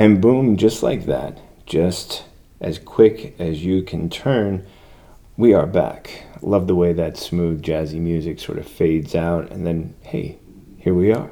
And 0.00 0.18
boom, 0.18 0.56
just 0.56 0.82
like 0.82 1.04
that, 1.04 1.38
just 1.66 2.24
as 2.58 2.78
quick 2.78 3.38
as 3.38 3.66
you 3.66 3.82
can 3.82 4.08
turn, 4.08 4.64
we 5.36 5.52
are 5.52 5.66
back. 5.66 6.24
Love 6.40 6.66
the 6.66 6.74
way 6.74 6.94
that 6.94 7.18
smooth, 7.18 7.62
jazzy 7.62 8.00
music 8.00 8.40
sort 8.40 8.56
of 8.56 8.66
fades 8.66 9.14
out, 9.14 9.50
and 9.50 9.66
then, 9.66 9.94
hey, 10.00 10.38
here 10.78 10.94
we 10.94 11.12
are. 11.12 11.30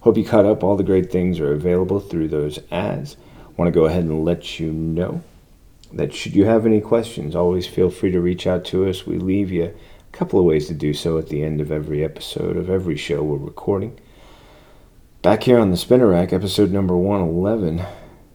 Hope 0.00 0.18
you 0.18 0.26
caught 0.26 0.44
up. 0.44 0.62
All 0.62 0.76
the 0.76 0.82
great 0.82 1.10
things 1.10 1.40
are 1.40 1.54
available 1.54 2.00
through 2.00 2.28
those 2.28 2.58
ads. 2.70 3.16
Want 3.56 3.72
to 3.72 3.80
go 3.80 3.86
ahead 3.86 4.04
and 4.04 4.26
let 4.26 4.60
you 4.60 4.70
know 4.70 5.22
that 5.90 6.12
should 6.12 6.34
you 6.34 6.44
have 6.44 6.66
any 6.66 6.82
questions, 6.82 7.34
always 7.34 7.66
feel 7.66 7.88
free 7.88 8.10
to 8.10 8.20
reach 8.20 8.46
out 8.46 8.66
to 8.66 8.86
us. 8.90 9.06
We 9.06 9.16
leave 9.16 9.50
you 9.50 9.64
a 9.64 10.12
couple 10.12 10.38
of 10.38 10.44
ways 10.44 10.66
to 10.66 10.74
do 10.74 10.92
so 10.92 11.16
at 11.16 11.30
the 11.30 11.42
end 11.42 11.62
of 11.62 11.72
every 11.72 12.04
episode 12.04 12.58
of 12.58 12.68
every 12.68 12.98
show 12.98 13.22
we're 13.22 13.38
recording. 13.38 13.98
Back 15.22 15.44
here 15.44 15.58
on 15.58 15.70
the 15.70 15.78
Spinner 15.78 16.08
Rack, 16.08 16.34
episode 16.34 16.72
number 16.72 16.94
111. 16.94 17.86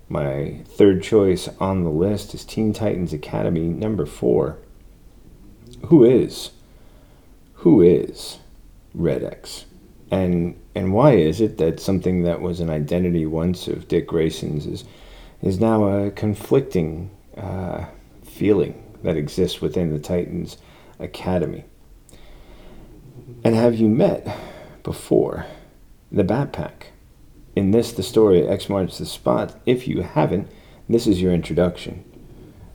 My 0.09 0.61
third 0.65 1.03
choice 1.03 1.49
on 1.59 1.83
the 1.83 1.89
list 1.89 2.33
is 2.33 2.45
Teen 2.45 2.71
Titans 2.71 3.11
Academy 3.11 3.67
number 3.67 4.05
four. 4.05 4.57
Who 5.87 6.03
is? 6.05 6.51
Who 7.55 7.81
is 7.81 8.37
Red 8.93 9.23
X? 9.23 9.65
And 10.09 10.59
and 10.73 10.93
why 10.93 11.15
is 11.15 11.41
it 11.41 11.57
that 11.57 11.81
something 11.81 12.23
that 12.23 12.39
was 12.39 12.59
an 12.59 12.69
identity 12.69 13.25
once 13.25 13.67
of 13.67 13.87
Dick 13.87 14.07
Grayson's 14.07 14.65
is 14.65 14.85
is 15.41 15.59
now 15.59 15.85
a 15.85 16.11
conflicting 16.11 17.09
uh, 17.35 17.85
feeling 18.23 18.81
that 19.03 19.17
exists 19.17 19.59
within 19.59 19.91
the 19.91 19.99
Titans 19.99 20.57
Academy? 20.99 21.65
And 23.43 23.55
have 23.55 23.75
you 23.75 23.89
met 23.89 24.37
before 24.83 25.45
the 26.11 26.23
Bat 26.23 26.53
Pack? 26.53 26.87
In 27.57 27.71
this, 27.71 27.91
the 27.91 28.03
story 28.03 28.47
X 28.47 28.69
marks 28.69 28.99
the 28.99 29.05
spot. 29.07 29.59
If 29.65 29.87
you 29.87 30.03
haven't, 30.03 30.47
this 30.87 31.07
is 31.07 31.23
your 31.23 31.33
introduction. 31.33 32.03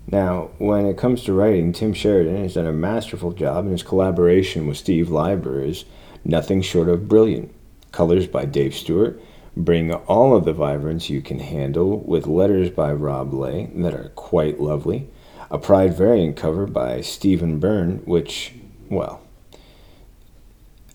Now, 0.08 0.50
when 0.58 0.86
it 0.86 0.98
comes 0.98 1.22
to 1.22 1.32
writing, 1.32 1.72
Tim 1.72 1.94
Sheridan 1.94 2.42
has 2.42 2.54
done 2.54 2.66
a 2.66 2.72
masterful 2.72 3.30
job, 3.30 3.62
and 3.62 3.70
his 3.70 3.84
collaboration 3.84 4.66
with 4.66 4.76
Steve 4.76 5.08
Lieber 5.08 5.62
is 5.62 5.84
nothing 6.24 6.62
short 6.62 6.88
of 6.88 7.06
brilliant. 7.06 7.54
Colors 7.92 8.26
by 8.26 8.44
Dave 8.44 8.74
Stewart 8.74 9.22
bring 9.56 9.92
all 9.94 10.34
of 10.34 10.44
the 10.44 10.52
vibrance 10.52 11.08
you 11.08 11.22
can 11.22 11.38
handle, 11.38 12.00
with 12.00 12.26
letters 12.26 12.68
by 12.68 12.92
Rob 12.92 13.32
Leigh 13.32 13.70
that 13.76 13.94
are 13.94 14.08
quite 14.16 14.58
lovely. 14.58 15.08
A 15.48 15.58
Pride 15.58 15.96
variant 15.96 16.36
cover 16.36 16.66
by 16.66 17.02
Stephen 17.02 17.60
Byrne, 17.60 17.98
which, 17.98 18.52
well, 18.90 19.20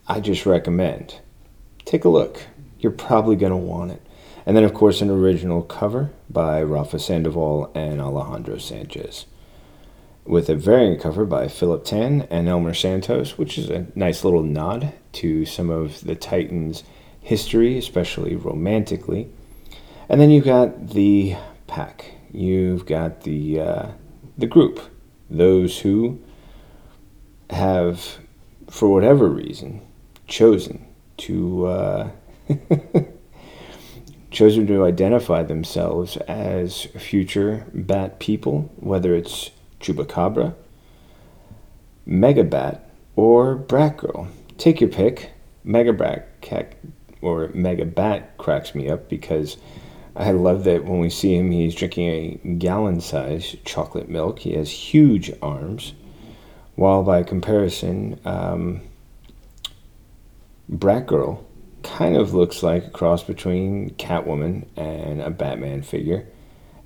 I 0.10 0.20
just 0.20 0.46
recommend. 0.46 1.22
Take 1.86 2.03
a 2.03 2.10
look 2.10 2.48
you're 2.79 2.91
probably 2.91 3.36
going 3.36 3.51
to 3.51 3.57
want 3.57 3.91
it. 3.91 4.01
And 4.46 4.55
then, 4.55 4.63
of 4.63 4.74
course, 4.74 5.01
an 5.01 5.10
original 5.10 5.62
cover 5.62 6.12
by 6.29 6.63
Rafa 6.63 7.00
Sandoval 7.00 7.69
and 7.75 8.00
Alejandro 8.00 8.57
Sanchez, 8.57 9.25
with 10.25 10.48
a 10.50 10.55
variant 10.55 11.01
cover 11.01 11.25
by 11.25 11.50
Philip 11.50 11.84
Tan 11.84 12.27
and 12.29 12.48
Elmer 12.48 12.74
Santos, 12.74 13.38
which 13.38 13.57
is 13.57 13.69
a 13.69 13.88
nice 13.93 14.24
little 14.24 14.43
nod 14.43 14.93
to 15.13 15.46
some 15.46 15.69
of 15.69 16.01
the 16.05 16.15
Titans' 16.15 16.84
history, 17.19 17.77
especially 17.77 18.36
romantically. 18.36 19.29
And 20.07 20.22
then 20.22 20.31
you've 20.31 20.46
got 20.46 20.91
the 20.91 21.36
pack. 21.67 22.13
You've 22.31 22.86
got 22.86 23.24
the 23.24 23.60
uh, 23.60 23.88
the 24.38 24.48
group, 24.48 24.79
those 25.29 25.79
who 25.79 26.22
have, 27.50 28.19
for 28.69 28.88
whatever 28.88 29.27
reason, 29.27 29.81
chosen 30.25 30.86
to. 31.17 31.65
Uh, 31.65 32.10
chosen 34.31 34.67
to 34.67 34.85
identify 34.85 35.43
themselves 35.43 36.17
as 36.27 36.83
future 36.97 37.65
bat 37.73 38.19
people, 38.19 38.71
whether 38.77 39.15
it's 39.15 39.51
Chupacabra, 39.79 40.53
Megabat, 42.07 42.81
or 43.15 43.57
Batgirl. 43.57 44.27
Take 44.57 44.81
your 44.81 44.89
pick. 44.89 45.31
Megabat 45.65 46.23
or 47.21 47.49
Megabat 47.49 48.37
cracks 48.37 48.73
me 48.73 48.89
up 48.89 49.09
because 49.09 49.57
I 50.15 50.31
love 50.31 50.63
that 50.63 50.85
when 50.85 50.99
we 50.99 51.09
see 51.09 51.35
him, 51.35 51.51
he's 51.51 51.75
drinking 51.75 52.07
a 52.07 52.47
gallon 52.57 53.01
sized 53.01 53.63
chocolate 53.65 54.07
milk. 54.07 54.39
He 54.39 54.53
has 54.53 54.69
huge 54.69 55.31
arms, 55.41 55.93
while 56.75 57.03
by 57.03 57.23
comparison, 57.23 58.19
um, 58.23 58.81
Batgirl 60.71 61.43
kind 61.88 62.17
of 62.17 62.34
looks 62.34 62.62
like 62.62 62.86
a 62.86 62.89
cross 62.89 63.24
between 63.24 63.91
Catwoman 63.91 64.67
and 64.75 65.22
a 65.22 65.29
Batman 65.29 65.82
figure. 65.82 66.27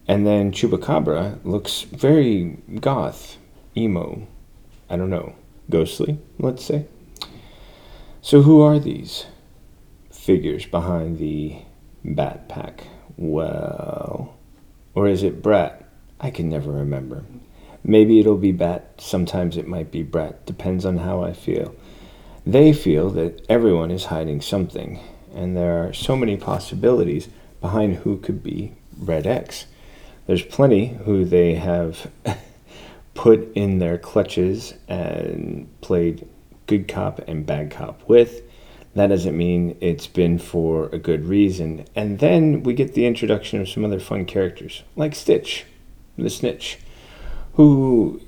And 0.07 0.25
then 0.25 0.51
Chupacabra 0.51 1.43
looks 1.43 1.81
very 1.81 2.57
goth, 2.79 3.37
emo, 3.75 4.27
I 4.89 4.97
don't 4.97 5.09
know, 5.09 5.35
ghostly, 5.69 6.19
let's 6.39 6.63
say. 6.63 6.85
So, 8.21 8.41
who 8.43 8.61
are 8.61 8.77
these 8.77 9.25
figures 10.11 10.65
behind 10.65 11.17
the 11.17 11.57
Bat 12.03 12.49
Pack? 12.49 12.87
Well, 13.17 14.35
or 14.93 15.07
is 15.07 15.23
it 15.23 15.41
Brat? 15.41 15.85
I 16.19 16.29
can 16.29 16.49
never 16.49 16.71
remember. 16.71 17.23
Maybe 17.83 18.19
it'll 18.19 18.37
be 18.37 18.51
Bat, 18.51 18.95
sometimes 18.99 19.57
it 19.57 19.67
might 19.67 19.91
be 19.91 20.03
Brat, 20.03 20.45
depends 20.45 20.85
on 20.85 20.97
how 20.97 21.23
I 21.23 21.33
feel. 21.33 21.75
They 22.45 22.73
feel 22.73 23.09
that 23.11 23.45
everyone 23.49 23.91
is 23.91 24.05
hiding 24.05 24.41
something, 24.41 24.99
and 25.35 25.55
there 25.55 25.87
are 25.87 25.93
so 25.93 26.15
many 26.15 26.37
possibilities 26.37 27.29
behind 27.59 27.97
who 27.97 28.17
could 28.17 28.41
be 28.41 28.73
Red 28.97 29.27
X. 29.27 29.67
There's 30.25 30.41
plenty 30.41 30.87
who 31.05 31.23
they 31.23 31.55
have 31.55 32.09
put 33.13 33.51
in 33.53 33.77
their 33.77 33.97
clutches 33.97 34.73
and 34.87 35.69
played 35.81 36.27
good 36.65 36.87
cop 36.87 37.19
and 37.27 37.45
bad 37.45 37.69
cop 37.69 38.07
with. 38.07 38.41
That 38.95 39.07
doesn't 39.07 39.37
mean 39.37 39.77
it's 39.79 40.07
been 40.07 40.37
for 40.37 40.89
a 40.91 40.97
good 40.97 41.25
reason. 41.25 41.85
And 41.95 42.19
then 42.19 42.63
we 42.63 42.73
get 42.73 42.93
the 42.93 43.05
introduction 43.05 43.61
of 43.61 43.69
some 43.69 43.85
other 43.85 43.99
fun 43.99 44.25
characters, 44.25 44.83
like 44.95 45.15
Stitch, 45.15 45.65
the 46.17 46.29
Snitch, 46.29 46.79
who, 47.53 48.19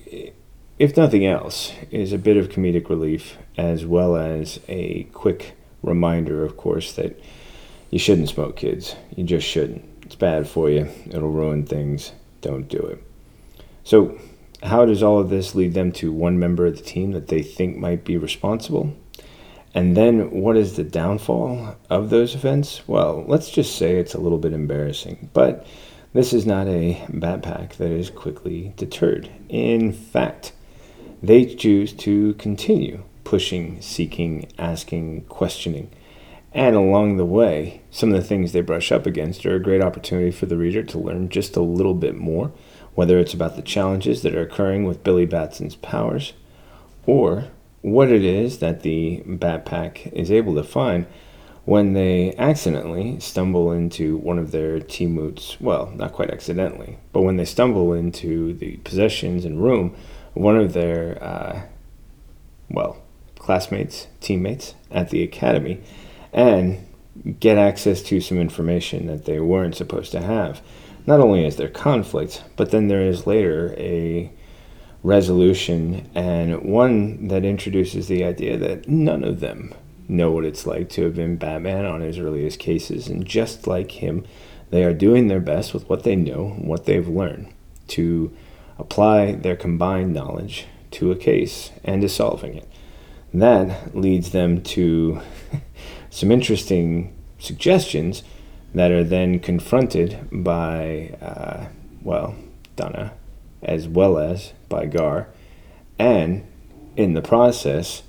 if 0.80 0.98
nothing 0.98 1.26
else, 1.26 1.74
is 1.92 2.12
a 2.12 2.18
bit 2.18 2.38
of 2.38 2.50
comedic 2.50 2.90
relief 2.90 3.38
as 3.58 3.86
well 3.86 4.16
as 4.16 4.60
a 4.68 5.04
quick 5.14 5.56
reminder, 5.82 6.44
of 6.44 6.58
course, 6.58 6.94
that 6.94 7.20
you 7.90 8.00
shouldn't 8.00 8.30
smoke, 8.30 8.58
kids. 8.58 8.96
You 9.16 9.24
just 9.24 9.48
shouldn't. 9.48 9.86
It's 10.04 10.16
bad 10.16 10.48
for 10.48 10.70
you, 10.70 10.90
it'll 11.08 11.30
ruin 11.30 11.66
things. 11.66 12.12
Don't 12.42 12.68
do 12.68 12.80
it. 12.80 13.04
So, 13.84 14.20
how 14.64 14.86
does 14.86 15.04
all 15.04 15.20
of 15.20 15.30
this 15.30 15.56
lead 15.56 15.74
them 15.74 15.92
to 15.94 16.12
one 16.12 16.40
member 16.40 16.66
of 16.66 16.78
the 16.78 16.84
team 16.84 17.12
that 17.12 17.28
they 17.28 17.42
think 17.42 17.78
might 17.78 18.04
be 18.04 18.18
responsible? 18.18 18.96
And 19.74 19.98
then 19.98 20.32
what 20.32 20.56
is 20.56 20.76
the 20.76 20.84
downfall 20.84 21.76
of 21.90 22.10
those 22.10 22.36
events? 22.36 22.88
Well, 22.88 23.26
let's 23.28 23.50
just 23.50 23.76
say 23.76 23.98
it's 23.98 24.14
a 24.14 24.20
little 24.20 24.38
bit 24.38 24.54
embarrassing, 24.54 25.30
but 25.34 25.66
this 26.14 26.32
is 26.32 26.46
not 26.46 26.68
a 26.68 27.04
Bat 27.10 27.42
Pack 27.42 27.76
that 27.78 27.92
is 27.92 28.10
quickly 28.10 28.74
deterred. 28.78 29.30
In 29.50 29.92
fact, 29.92 30.54
they 31.24 31.46
choose 31.46 31.94
to 31.94 32.34
continue 32.34 33.02
pushing, 33.24 33.82
seeking, 33.82 34.52
asking, 34.60 35.22
questioning. 35.22 35.90
And 36.54 36.76
along 36.76 37.16
the 37.18 37.26
way, 37.26 37.82
some 37.90 38.14
of 38.14 38.22
the 38.22 38.28
things 38.28 38.52
they 38.52 38.62
brush 38.62 38.92
up 38.92 39.06
against 39.06 39.46
are 39.46 39.56
a 39.56 39.62
great 39.62 39.82
opportunity 39.82 40.32
for 40.32 40.46
the 40.46 40.58
reader 40.58 40.84
to 40.84 41.00
learn 41.00 41.30
just 41.30 41.56
a 41.56 41.62
little 41.62 41.96
bit 41.96 42.16
more, 42.16 42.52
whether 42.94 43.18
it's 43.18 43.34
about 43.34 43.56
the 43.56 43.62
challenges 43.62 44.22
that 44.22 44.36
are 44.36 44.42
occurring 44.42 44.84
with 44.84 45.04
Billy 45.04 45.26
Batson's 45.26 45.78
powers, 45.78 46.34
or 47.08 47.46
what 47.82 48.12
it 48.12 48.24
is 48.24 48.60
that 48.60 48.82
the 48.82 49.24
Bat 49.26 49.66
Pack 49.66 50.08
is 50.08 50.30
able 50.30 50.54
to 50.56 50.64
find 50.64 51.08
when 51.66 51.94
they 51.94 52.36
accidentally 52.36 53.20
stumble 53.20 53.72
into 53.72 54.18
one 54.18 54.38
of 54.38 54.52
their 54.52 54.80
teammates. 54.80 55.60
Well, 55.62 55.92
not 55.96 56.12
quite 56.12 56.30
accidentally, 56.30 57.00
but 57.14 57.22
when 57.22 57.38
they 57.38 57.46
stumble 57.46 57.94
into 57.94 58.54
the 58.54 58.78
possessions 58.78 59.46
and 59.46 59.64
room 59.64 59.96
one 60.34 60.58
of 60.58 60.74
their, 60.74 61.24
uh, 61.24 61.62
well, 62.70 62.98
classmates, 63.38 64.08
teammates 64.22 64.76
at 64.92 65.10
the 65.10 65.24
academy, 65.24 65.82
and 66.32 66.88
get 67.40 67.58
access 67.58 68.02
to 68.02 68.20
some 68.20 68.40
information 68.40 69.06
that 69.08 69.26
they 69.26 69.40
weren't 69.40 69.76
supposed 69.76 70.12
to 70.12 70.22
have. 70.22 70.62
Not 71.06 71.20
only 71.20 71.46
is 71.46 71.58
there 71.58 71.68
conflict, 71.68 72.44
but 72.56 72.72
then 72.72 72.88
there 72.88 73.02
is 73.02 73.28
later 73.28 73.76
a 73.78 74.32
resolution, 75.04 76.10
and 76.16 76.62
one 76.64 77.28
that 77.28 77.44
introduces 77.44 78.08
the 78.08 78.24
idea 78.24 78.58
that 78.58 78.88
none 78.88 79.24
of 79.24 79.42
them 79.42 79.74
know 80.08 80.32
what 80.32 80.46
it's 80.46 80.66
like 80.66 80.90
to 80.90 81.04
have 81.04 81.16
been 81.16 81.36
Batman 81.36 81.86
on 81.86 82.02
his 82.02 82.18
earliest 82.18 82.58
cases, 82.60 83.08
and 83.08 83.26
just 83.26 83.68
like 83.68 83.92
him, 83.92 84.26
they 84.70 84.84
are 84.84 84.94
doing 84.94 85.28
their 85.28 85.42
best 85.42 85.74
with 85.74 85.88
what 85.90 86.04
they 86.04 86.16
know, 86.16 86.56
what 86.60 86.86
they've 86.86 87.08
learned, 87.08 87.54
to 87.90 88.36
apply 88.78 89.34
their 89.34 89.56
combined 89.56 90.14
knowledge 90.14 90.66
to 90.92 91.12
a 91.12 91.16
case 91.16 91.72
and 91.84 92.02
to 92.02 92.10
solving 92.10 92.56
it. 92.56 92.70
That 93.34 93.96
leads 93.96 94.32
them 94.32 94.62
to 94.62 95.22
some 96.10 96.32
interesting 96.32 97.16
suggestions 97.40 98.24
that 98.74 98.92
are 98.92 99.04
then 99.04 99.40
confronted 99.40 100.28
by, 100.32 101.16
uh, 101.22 101.68
well, 102.02 102.36
Donna 102.76 103.14
as 103.64 103.88
well 103.88 104.18
as 104.18 104.54
by 104.70 104.86
Gar. 104.86 105.28
And 105.98 106.46
in 106.96 107.14
the 107.14 107.22
process, 107.22 108.04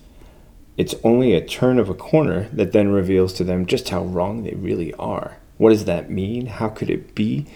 it's 0.77 0.95
only 1.05 1.33
a 1.33 1.45
turn 1.45 1.79
of 1.79 1.89
a 1.89 1.95
corner 1.95 2.49
that 2.53 2.73
then 2.73 2.89
reveals 2.89 3.33
to 3.35 3.45
them 3.45 3.67
just 3.67 3.89
how 3.89 4.03
wrong 4.03 4.43
they 4.43 4.55
really 4.55 4.93
are. 4.95 5.37
What 5.57 5.71
does 5.71 5.85
that 5.85 6.11
mean? 6.11 6.47
How 6.47 6.69
could 6.69 6.91
it 6.91 7.15
be? 7.15 7.47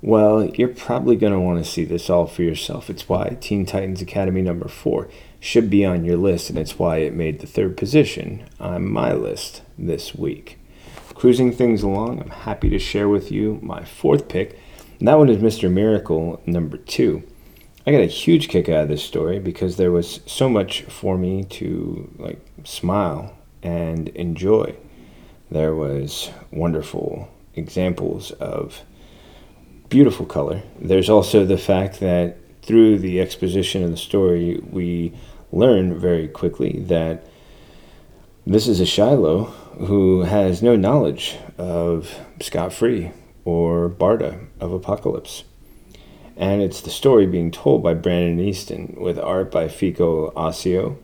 Well, 0.00 0.44
you're 0.44 0.68
probably 0.68 1.16
going 1.16 1.32
to 1.32 1.40
want 1.40 1.64
to 1.64 1.68
see 1.68 1.84
this 1.84 2.08
all 2.08 2.26
for 2.26 2.42
yourself. 2.42 2.88
It's 2.88 3.08
why 3.08 3.36
Teen 3.40 3.66
Titans 3.66 4.00
Academy 4.00 4.42
number 4.42 4.68
four 4.68 5.08
should 5.40 5.68
be 5.68 5.84
on 5.84 6.04
your 6.04 6.16
list, 6.16 6.50
and 6.50 6.58
it's 6.58 6.78
why 6.78 6.98
it 6.98 7.14
made 7.14 7.40
the 7.40 7.48
third 7.48 7.76
position 7.76 8.48
on 8.60 8.88
my 8.88 9.12
list 9.12 9.62
this 9.76 10.14
week. 10.14 10.56
Cruising 11.14 11.50
things 11.50 11.82
along, 11.82 12.20
I'm 12.20 12.30
happy 12.30 12.70
to 12.70 12.78
share 12.78 13.08
with 13.08 13.32
you 13.32 13.58
my 13.60 13.84
fourth 13.84 14.28
pick, 14.28 14.56
and 15.00 15.08
that 15.08 15.18
one 15.18 15.28
is 15.28 15.38
Mr. 15.38 15.68
Miracle 15.68 16.40
number 16.46 16.76
two. 16.76 17.24
I 17.84 17.90
got 17.90 18.00
a 18.00 18.06
huge 18.06 18.48
kick 18.48 18.68
out 18.68 18.84
of 18.84 18.88
this 18.88 19.02
story 19.02 19.40
because 19.40 19.78
there 19.78 19.90
was 19.90 20.20
so 20.26 20.48
much 20.48 20.82
for 20.82 21.18
me 21.18 21.42
to 21.44 22.08
like 22.18 22.38
smile 22.62 23.36
and 23.64 24.10
enjoy. 24.10 24.76
There 25.50 25.74
was 25.74 26.30
wonderful 26.52 27.28
examples 27.56 28.30
of 28.32 28.82
beautiful 29.88 30.26
color. 30.26 30.62
There's 30.80 31.08
also 31.08 31.44
the 31.44 31.58
fact 31.58 32.00
that 32.00 32.36
through 32.62 32.98
the 32.98 33.20
exposition 33.20 33.82
of 33.82 33.90
the 33.90 33.96
story, 33.96 34.60
we 34.70 35.14
learn 35.52 35.98
very 35.98 36.28
quickly 36.28 36.80
that 36.86 37.26
this 38.46 38.66
is 38.66 38.80
a 38.80 38.86
Shiloh 38.86 39.44
who 39.86 40.22
has 40.22 40.62
no 40.62 40.76
knowledge 40.76 41.36
of 41.56 42.18
Scott 42.40 42.72
Free 42.72 43.12
or 43.44 43.88
Barda 43.88 44.46
of 44.60 44.70
Apokolips 44.70 45.44
and 46.38 46.62
it's 46.62 46.80
the 46.80 46.90
story 46.90 47.26
being 47.26 47.50
told 47.50 47.82
by 47.82 47.94
Brandon 47.94 48.38
Easton 48.38 48.94
with 48.96 49.18
art 49.18 49.50
by 49.50 49.66
Fico 49.66 50.30
Ossio 50.30 50.96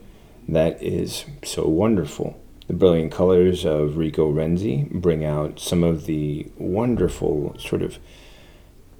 that 0.48 0.80
is 0.80 1.24
so 1.42 1.66
wonderful. 1.66 2.40
The 2.68 2.74
brilliant 2.74 3.10
colors 3.10 3.64
of 3.64 3.96
Rico 3.96 4.32
Renzi 4.32 4.88
bring 4.90 5.24
out 5.24 5.58
some 5.58 5.82
of 5.82 6.06
the 6.06 6.46
wonderful 6.56 7.56
sort 7.58 7.82
of 7.82 7.98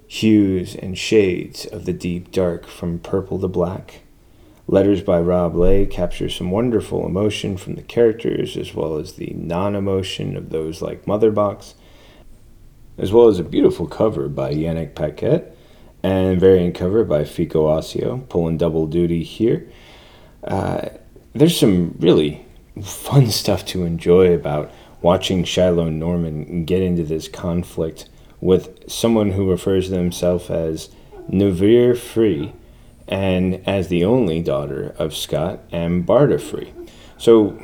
hues 0.07 0.75
and 0.75 0.97
shades 0.97 1.65
of 1.65 1.85
the 1.85 1.93
deep 1.93 2.31
dark 2.31 2.67
from 2.67 2.99
purple 2.99 3.39
to 3.39 3.47
black. 3.47 4.01
Letters 4.67 5.01
by 5.01 5.19
Rob 5.19 5.55
Leigh 5.55 5.85
capture 5.85 6.29
some 6.29 6.49
wonderful 6.49 7.05
emotion 7.05 7.55
from 7.55 7.75
the 7.75 7.83
characters 7.83 8.57
as 8.57 8.73
well 8.73 8.97
as 8.97 9.13
the 9.13 9.31
non 9.35 9.75
emotion 9.75 10.35
of 10.35 10.49
those 10.49 10.81
like 10.81 11.05
Motherbox, 11.05 11.75
as 12.97 13.11
well 13.11 13.27
as 13.27 13.37
a 13.37 13.43
beautiful 13.43 13.87
cover 13.87 14.27
by 14.27 14.51
Yannick 14.53 14.95
Paquette 14.95 15.55
and 16.01 16.39
variant 16.39 16.75
cover 16.75 17.03
by 17.03 17.23
Fico 17.23 17.65
Ossio, 17.67 18.27
pulling 18.29 18.57
double 18.57 18.87
duty 18.87 19.23
here. 19.23 19.69
Uh, 20.43 20.89
there's 21.33 21.59
some 21.59 21.95
really 21.99 22.45
fun 22.81 23.27
stuff 23.29 23.65
to 23.65 23.85
enjoy 23.85 24.33
about 24.33 24.71
watching 25.01 25.43
Shiloh 25.43 25.89
Norman 25.89 26.65
get 26.65 26.81
into 26.81 27.03
this 27.03 27.27
conflict 27.27 28.09
with 28.45 28.87
someone 28.87 29.31
who 29.31 29.49
refers 29.49 29.85
to 29.85 29.91
themselves 29.91 30.51
as 30.51 30.89
Nevere 31.27 31.97
Free 31.97 32.53
and 33.07 33.67
as 33.67 33.87
the 33.87 34.05
only 34.05 34.39
daughter 34.39 34.93
of 34.99 35.15
Scott 35.15 35.61
and 35.71 36.05
Barda 36.05 36.39
Free. 36.39 36.71
So, 37.17 37.59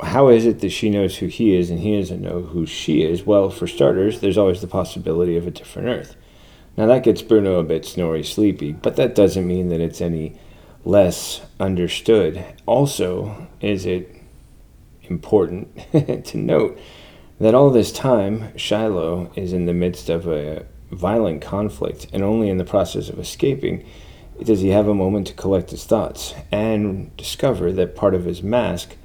how 0.00 0.28
is 0.28 0.46
it 0.46 0.60
that 0.60 0.70
she 0.70 0.88
knows 0.88 1.18
who 1.18 1.26
he 1.26 1.54
is 1.54 1.68
and 1.68 1.80
he 1.80 1.98
doesn't 1.98 2.22
know 2.22 2.40
who 2.40 2.64
she 2.64 3.02
is? 3.02 3.26
Well, 3.26 3.50
for 3.50 3.66
starters, 3.66 4.20
there's 4.20 4.38
always 4.38 4.62
the 4.62 4.66
possibility 4.66 5.36
of 5.36 5.46
a 5.46 5.50
different 5.50 5.88
Earth. 5.88 6.16
Now 6.78 6.86
that 6.86 7.04
gets 7.04 7.20
Bruno 7.20 7.58
a 7.58 7.62
bit 7.62 7.84
snory 7.84 8.22
sleepy, 8.22 8.72
but 8.72 8.96
that 8.96 9.14
doesn't 9.14 9.46
mean 9.46 9.68
that 9.68 9.80
it's 9.82 10.00
any 10.00 10.38
less 10.82 11.42
understood. 11.60 12.42
Also, 12.64 13.48
is 13.60 13.84
it 13.84 14.14
important 15.02 15.68
to 16.24 16.38
note 16.38 16.78
that 17.38 17.54
all 17.54 17.70
this 17.70 17.92
time 17.92 18.56
Shiloh 18.56 19.30
is 19.34 19.52
in 19.52 19.66
the 19.66 19.74
midst 19.74 20.08
of 20.08 20.26
a 20.26 20.64
violent 20.90 21.42
conflict 21.42 22.06
and 22.12 22.22
only 22.22 22.48
in 22.48 22.58
the 22.58 22.64
process 22.64 23.08
of 23.08 23.18
escaping 23.18 23.84
does 24.42 24.60
he 24.60 24.68
have 24.68 24.88
a 24.88 24.94
moment 24.94 25.26
to 25.26 25.34
collect 25.34 25.70
his 25.70 25.84
thoughts 25.84 26.34
and 26.52 27.14
discover 27.16 27.72
that 27.72 27.96
part 27.96 28.14
of 28.14 28.24
his 28.24 28.42
mask 28.42 28.96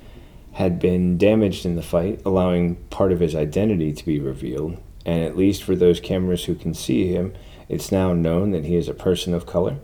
had 0.54 0.80
been 0.80 1.18
damaged 1.18 1.66
in 1.66 1.76
the 1.76 1.82
fight, 1.82 2.22
allowing 2.26 2.76
part 2.90 3.12
of 3.12 3.22
his 3.22 3.36
identity 3.36 3.94
to 3.94 4.06
be 4.06 4.20
revealed. 4.20 4.78
And 5.06 5.24
at 5.24 5.38
least 5.38 5.64
for 5.64 5.76
those 5.76 6.00
cameras 6.00 6.46
who 6.46 6.56
can 6.56 6.74
see 6.74 7.08
him, 7.08 7.34
it's 7.70 7.92
now 7.92 8.14
known 8.14 8.52
that 8.52 8.66
he 8.66 8.76
is 8.76 8.90
a 8.90 8.94
person 8.94 9.34
of 9.34 9.46
color 9.46 9.78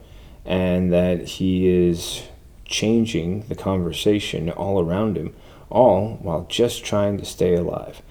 and 0.46 0.92
that 0.92 1.22
he 1.22 1.68
is 1.68 2.24
changing 2.66 3.48
the 3.48 3.56
conversation 3.56 4.50
all 4.50 4.82
around 4.82 5.18
him, 5.18 5.34
all 5.70 6.18
while 6.22 6.46
just 6.50 6.84
trying 6.84 7.18
to 7.18 7.26
stay 7.26 7.56
alive. 7.56 8.02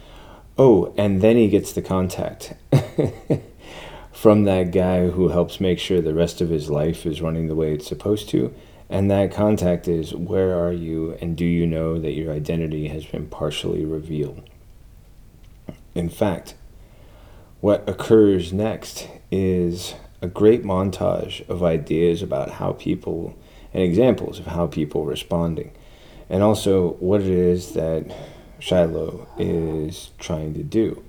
Oh, 0.58 0.94
and 0.96 1.20
then 1.20 1.36
he 1.36 1.48
gets 1.48 1.72
the 1.72 1.82
contact 1.82 2.54
from 4.12 4.44
that 4.44 4.70
guy 4.72 5.08
who 5.08 5.28
helps 5.28 5.60
make 5.60 5.78
sure 5.78 6.00
the 6.00 6.14
rest 6.14 6.40
of 6.40 6.48
his 6.48 6.70
life 6.70 7.04
is 7.04 7.20
running 7.20 7.46
the 7.46 7.54
way 7.54 7.74
it's 7.74 7.86
supposed 7.86 8.30
to. 8.30 8.54
And 8.88 9.10
that 9.10 9.32
contact 9.32 9.86
is 9.86 10.14
where 10.14 10.58
are 10.58 10.72
you, 10.72 11.18
and 11.20 11.36
do 11.36 11.44
you 11.44 11.66
know 11.66 11.98
that 11.98 12.12
your 12.12 12.32
identity 12.32 12.88
has 12.88 13.04
been 13.04 13.26
partially 13.26 13.84
revealed? 13.84 14.48
In 15.94 16.08
fact, 16.08 16.54
what 17.60 17.86
occurs 17.88 18.52
next 18.52 19.08
is 19.30 19.94
a 20.22 20.28
great 20.28 20.62
montage 20.62 21.46
of 21.48 21.62
ideas 21.62 22.22
about 22.22 22.52
how 22.52 22.72
people 22.72 23.36
and 23.74 23.82
examples 23.82 24.38
of 24.38 24.46
how 24.46 24.66
people 24.66 25.04
responding, 25.04 25.72
and 26.30 26.42
also 26.42 26.92
what 26.94 27.20
it 27.20 27.28
is 27.28 27.72
that 27.72 28.06
Shiloh 28.58 29.28
is 29.38 30.10
trying 30.18 30.54
to 30.54 30.62
do, 30.62 31.02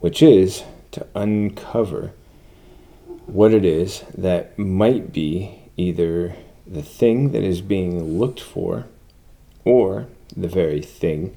which 0.00 0.22
is 0.22 0.64
to 0.92 1.06
uncover 1.14 2.12
what 3.26 3.52
it 3.52 3.64
is 3.64 4.02
that 4.16 4.58
might 4.58 5.12
be 5.12 5.60
either 5.76 6.34
the 6.66 6.82
thing 6.82 7.32
that 7.32 7.42
is 7.42 7.60
being 7.60 8.18
looked 8.18 8.40
for 8.40 8.86
or 9.64 10.08
the 10.36 10.48
very 10.48 10.80
thing 10.80 11.36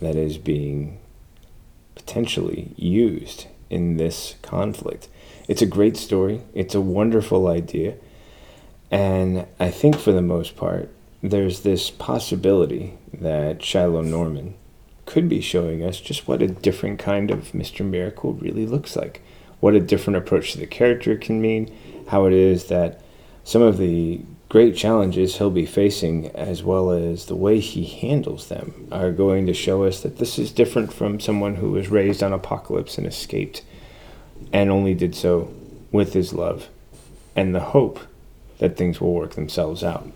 that 0.00 0.16
is 0.16 0.38
being 0.38 0.98
potentially 1.94 2.72
used 2.76 3.46
in 3.70 3.96
this 3.96 4.36
conflict. 4.42 5.08
It's 5.48 5.62
a 5.62 5.66
great 5.66 5.96
story, 5.96 6.42
it's 6.54 6.74
a 6.74 6.80
wonderful 6.80 7.46
idea, 7.46 7.94
and 8.90 9.46
I 9.58 9.70
think 9.70 9.98
for 9.98 10.12
the 10.12 10.22
most 10.22 10.56
part, 10.56 10.90
there's 11.22 11.60
this 11.60 11.90
possibility 11.90 12.94
that 13.12 13.62
Shiloh 13.62 14.02
Norman 14.02 14.54
could 15.14 15.28
be 15.28 15.40
showing 15.40 15.84
us 15.84 16.00
just 16.00 16.26
what 16.26 16.42
a 16.42 16.48
different 16.48 16.98
kind 16.98 17.30
of 17.30 17.52
Mr. 17.52 17.88
Miracle 17.88 18.32
really 18.32 18.66
looks 18.66 18.96
like, 18.96 19.22
what 19.60 19.72
a 19.72 19.78
different 19.78 20.16
approach 20.16 20.50
to 20.50 20.58
the 20.58 20.66
character 20.66 21.16
can 21.16 21.40
mean, 21.40 21.72
how 22.08 22.26
it 22.26 22.32
is 22.32 22.64
that 22.64 23.00
some 23.44 23.62
of 23.62 23.78
the 23.78 24.20
great 24.48 24.74
challenges 24.74 25.36
he'll 25.36 25.50
be 25.50 25.66
facing, 25.66 26.26
as 26.30 26.64
well 26.64 26.90
as 26.90 27.26
the 27.26 27.36
way 27.36 27.60
he 27.60 27.84
handles 27.84 28.48
them, 28.48 28.88
are 28.90 29.12
going 29.12 29.46
to 29.46 29.54
show 29.54 29.84
us 29.84 30.00
that 30.00 30.18
this 30.18 30.36
is 30.36 30.50
different 30.50 30.92
from 30.92 31.20
someone 31.20 31.54
who 31.54 31.70
was 31.70 31.90
raised 31.90 32.20
on 32.20 32.32
Apokolips 32.32 32.98
and 32.98 33.06
escaped, 33.06 33.62
and 34.52 34.68
only 34.68 34.94
did 34.94 35.14
so 35.14 35.54
with 35.92 36.12
his 36.12 36.32
love 36.32 36.68
and 37.36 37.54
the 37.54 37.60
hope 37.60 38.00
that 38.58 38.76
things 38.76 39.00
will 39.00 39.14
work 39.14 39.36
themselves 39.36 39.84
out. 39.84 40.10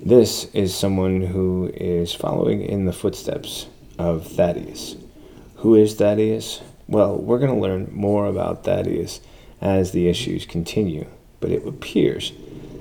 This 0.00 0.44
is 0.54 0.72
someone 0.72 1.22
who 1.22 1.72
is 1.74 2.14
following 2.14 2.62
in 2.62 2.84
the 2.84 2.92
footsteps 2.92 3.66
of 3.98 4.26
Thaddeus. 4.26 4.96
Who 5.56 5.74
is 5.74 5.94
Thaddeus? 5.94 6.62
Well, 6.86 7.16
we're 7.16 7.38
going 7.38 7.54
to 7.54 7.60
learn 7.60 7.88
more 7.92 8.26
about 8.26 8.64
Thaddeus 8.64 9.20
as 9.60 9.90
the 9.90 10.08
issues 10.08 10.46
continue, 10.46 11.06
but 11.40 11.50
it 11.50 11.66
appears 11.66 12.32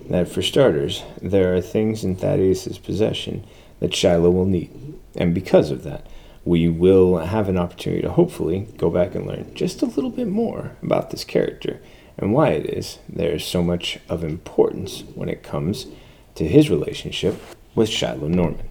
that 0.10 0.30
for 0.30 0.42
starters, 0.42 1.04
there 1.22 1.56
are 1.56 1.62
things 1.62 2.04
in 2.04 2.16
Thaddeus's 2.16 2.78
possession 2.78 3.46
that 3.80 3.96
Shiloh 3.96 4.32
will 4.32 4.46
need. 4.46 4.72
And 5.16 5.34
because 5.34 5.72
of 5.72 5.84
that, 5.84 6.08
we 6.46 6.70
will 6.70 7.18
have 7.18 7.50
an 7.50 7.58
opportunity 7.58 8.02
to 8.04 8.12
hopefully 8.12 8.68
go 8.78 8.90
back 8.90 9.16
and 9.16 9.28
learn 9.28 9.54
just 9.54 9.82
a 9.82 9.86
little 9.86 10.10
bit 10.10 10.28
more 10.28 10.78
about 10.82 11.12
this 11.12 11.26
character 11.26 11.82
and 12.18 12.34
why 12.34 12.50
it 12.50 12.66
is 12.66 13.00
there's 13.08 13.46
so 13.46 13.62
much 13.62 14.00
of 14.10 14.24
importance 14.24 15.04
when 15.14 15.30
it 15.30 15.44
comes 15.44 15.88
to 16.36 16.48
his 16.48 16.70
relationship 16.70 17.40
with 17.76 17.90
Shiloh 17.90 18.28
Norman. 18.28 18.67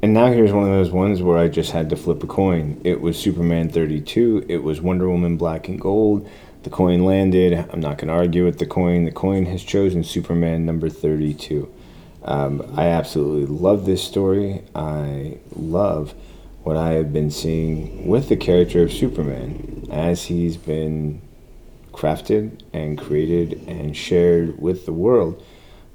And 0.00 0.14
now 0.14 0.26
here's 0.26 0.52
one 0.52 0.62
of 0.62 0.70
those 0.70 0.92
ones 0.92 1.22
where 1.22 1.38
I 1.38 1.48
just 1.48 1.72
had 1.72 1.90
to 1.90 1.96
flip 1.96 2.22
a 2.22 2.26
coin. 2.28 2.80
It 2.84 3.00
was 3.00 3.18
Superman 3.18 3.68
32, 3.68 4.46
it 4.48 4.62
was 4.62 4.80
Wonder 4.80 5.10
Woman 5.10 5.36
Black 5.36 5.66
and 5.66 5.80
Gold, 5.80 6.28
the 6.62 6.70
coin 6.70 7.04
landed. 7.04 7.52
I'm 7.72 7.80
not 7.80 7.98
going 7.98 8.06
to 8.06 8.14
argue 8.14 8.44
with 8.44 8.60
the 8.60 8.66
coin. 8.66 9.06
The 9.06 9.10
coin 9.10 9.46
has 9.46 9.64
chosen 9.64 10.04
Superman 10.04 10.64
number 10.64 10.88
32. 10.88 11.72
Um, 12.22 12.62
I 12.76 12.86
absolutely 12.86 13.46
love 13.46 13.86
this 13.86 14.04
story. 14.04 14.62
I 14.72 15.38
love 15.56 16.14
what 16.62 16.76
I 16.76 16.92
have 16.92 17.12
been 17.12 17.32
seeing 17.32 18.06
with 18.06 18.28
the 18.28 18.36
character 18.36 18.82
of 18.82 18.92
Superman 18.92 19.88
as 19.90 20.26
he's 20.26 20.56
been 20.56 21.22
crafted 21.92 22.60
and 22.72 22.96
created 22.96 23.66
and 23.66 23.96
shared 23.96 24.60
with 24.60 24.86
the 24.86 24.92
world 24.92 25.42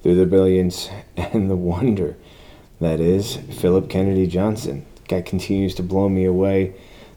through 0.01 0.15
the 0.15 0.25
brilliance 0.25 0.89
and 1.15 1.49
the 1.49 1.55
wonder 1.55 2.17
that 2.83 2.99
is 2.99 3.37
Philip 3.37 3.89
Kennedy 3.89 4.27
Johnson. 4.27 4.85
Guy 5.07 5.21
continues 5.21 5.73
to 5.75 5.83
blow 5.83 6.09
me 6.09 6.25
away 6.25 6.73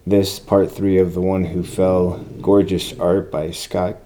this 0.07 0.39
part 0.39 0.71
three 0.71 0.99
of 0.99 1.15
The 1.15 1.21
One 1.21 1.45
Who 1.47 1.65
Fell, 1.65 2.19
gorgeous 2.41 2.97
art 3.01 3.33
by 3.33 3.51
Scott, 3.51 3.97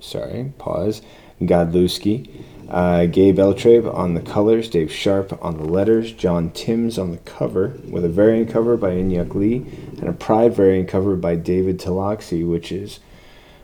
sorry, 0.00 0.52
pause, 0.58 1.02
Godlewski. 1.40 2.44
Uh, 2.68 3.06
Gabe 3.06 3.38
Eltaeb 3.38 3.92
on 3.92 4.14
the 4.14 4.20
colors, 4.20 4.68
Dave 4.68 4.92
Sharp 4.92 5.36
on 5.42 5.58
the 5.58 5.64
letters, 5.64 6.12
John 6.12 6.50
Timms 6.50 6.98
on 6.98 7.10
the 7.10 7.18
cover, 7.18 7.74
with 7.88 8.04
a 8.04 8.08
variant 8.08 8.48
cover 8.48 8.76
by 8.76 8.90
Inhyuk 8.90 9.34
Lee, 9.34 9.66
and 9.98 10.08
a 10.08 10.12
Pride 10.12 10.54
variant 10.54 10.88
cover 10.88 11.16
by 11.16 11.34
David 11.34 11.78
Talaski, 11.78 12.48
which 12.48 12.70
is 12.70 13.00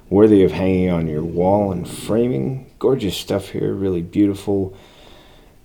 worthy 0.08 0.42
of 0.42 0.50
hanging 0.52 0.90
on 0.90 1.06
your 1.06 1.22
wall 1.22 1.70
and 1.70 1.88
framing. 1.88 2.70
Gorgeous 2.80 3.16
stuff 3.16 3.50
here, 3.50 3.72
really 3.72 4.02
beautiful. 4.02 4.76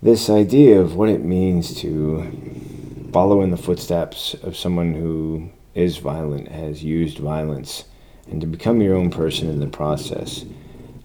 This 0.06 0.30
idea 0.30 0.80
of 0.80 0.94
what 0.94 1.08
it 1.08 1.24
means 1.24 1.74
to 1.80 3.10
follow 3.12 3.40
in 3.40 3.50
the 3.50 3.56
footsteps 3.56 4.34
of 4.34 4.56
someone 4.56 4.94
who 4.94 5.50
is 5.74 5.96
violent, 5.96 6.46
has 6.46 6.84
used 6.84 7.18
violence, 7.18 7.86
and 8.30 8.40
to 8.40 8.46
become 8.46 8.80
your 8.80 8.94
own 8.94 9.10
person 9.10 9.50
in 9.50 9.58
the 9.58 9.66
process. 9.66 10.44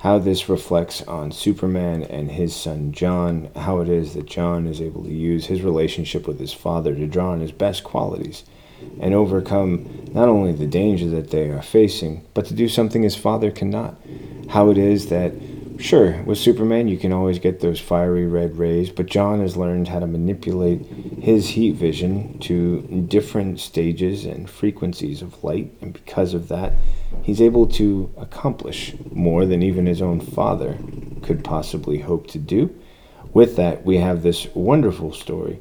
How 0.01 0.19
this 0.19 0.47
reflects 0.47 1.01
on 1.01 1.31
Superman 1.31 2.03
and 2.03 2.29
his 2.29 2.55
son 2.55 2.91
John, 2.91 3.49
how 3.55 3.79
it 3.79 3.89
is 3.89 4.13
that 4.13 4.27
John 4.27 4.67
is 4.67 4.79
able 4.79 5.03
to 5.05 5.09
use 5.09 5.47
his 5.47 5.63
relationship 5.63 6.27
with 6.27 6.39
his 6.39 6.53
father 6.53 6.93
to 6.93 7.07
draw 7.07 7.31
on 7.31 7.39
his 7.39 7.51
best 7.51 7.83
qualities 7.83 8.43
and 8.99 9.15
overcome 9.15 10.11
not 10.11 10.29
only 10.29 10.51
the 10.51 10.67
danger 10.67 11.09
that 11.09 11.31
they 11.31 11.49
are 11.49 11.63
facing, 11.63 12.23
but 12.35 12.45
to 12.45 12.53
do 12.53 12.69
something 12.69 13.01
his 13.01 13.15
father 13.15 13.49
cannot. 13.49 13.99
How 14.49 14.69
it 14.69 14.77
is 14.77 15.09
that 15.09 15.33
Sure, 15.81 16.21
with 16.23 16.37
Superman, 16.37 16.87
you 16.87 16.97
can 16.97 17.11
always 17.11 17.39
get 17.39 17.59
those 17.59 17.79
fiery 17.79 18.27
red 18.27 18.55
rays, 18.55 18.91
but 18.91 19.07
John 19.07 19.39
has 19.41 19.57
learned 19.57 19.87
how 19.87 19.97
to 19.97 20.05
manipulate 20.05 20.85
his 20.85 21.49
heat 21.49 21.71
vision 21.71 22.37
to 22.41 22.81
different 23.09 23.59
stages 23.59 24.23
and 24.23 24.47
frequencies 24.47 25.23
of 25.23 25.43
light, 25.43 25.73
and 25.81 25.91
because 25.91 26.35
of 26.35 26.49
that, 26.49 26.73
he's 27.23 27.41
able 27.41 27.65
to 27.69 28.13
accomplish 28.15 28.93
more 29.11 29.47
than 29.47 29.63
even 29.63 29.87
his 29.87 30.03
own 30.03 30.19
father 30.21 30.77
could 31.23 31.43
possibly 31.43 31.97
hope 31.97 32.27
to 32.27 32.37
do. 32.37 32.73
With 33.33 33.55
that, 33.55 33.83
we 33.83 33.97
have 33.97 34.21
this 34.21 34.47
wonderful 34.53 35.11
story 35.13 35.59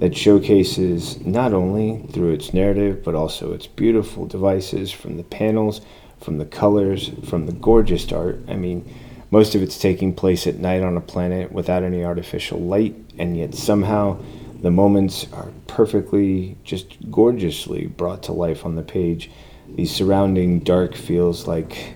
that 0.00 0.14
showcases 0.14 1.18
not 1.24 1.54
only 1.54 2.06
through 2.12 2.34
its 2.34 2.52
narrative, 2.52 3.02
but 3.02 3.14
also 3.14 3.54
its 3.54 3.68
beautiful 3.68 4.26
devices 4.26 4.92
from 4.92 5.16
the 5.16 5.24
panels, 5.24 5.80
from 6.20 6.36
the 6.36 6.44
colors, 6.44 7.10
from 7.24 7.46
the 7.46 7.52
gorgeous 7.52 8.12
art. 8.12 8.38
I 8.48 8.54
mean, 8.54 8.92
most 9.32 9.54
of 9.54 9.62
it's 9.62 9.78
taking 9.78 10.14
place 10.14 10.46
at 10.46 10.58
night 10.58 10.82
on 10.82 10.94
a 10.94 11.00
planet 11.00 11.50
without 11.50 11.82
any 11.82 12.04
artificial 12.04 12.60
light, 12.60 12.94
and 13.18 13.34
yet 13.34 13.54
somehow 13.54 14.18
the 14.60 14.70
moments 14.70 15.26
are 15.32 15.48
perfectly, 15.66 16.54
just 16.64 17.10
gorgeously 17.10 17.86
brought 17.86 18.22
to 18.22 18.30
life 18.30 18.66
on 18.66 18.76
the 18.76 18.82
page. 18.82 19.30
The 19.70 19.86
surrounding 19.86 20.60
dark 20.60 20.94
feels 20.94 21.46
like, 21.46 21.94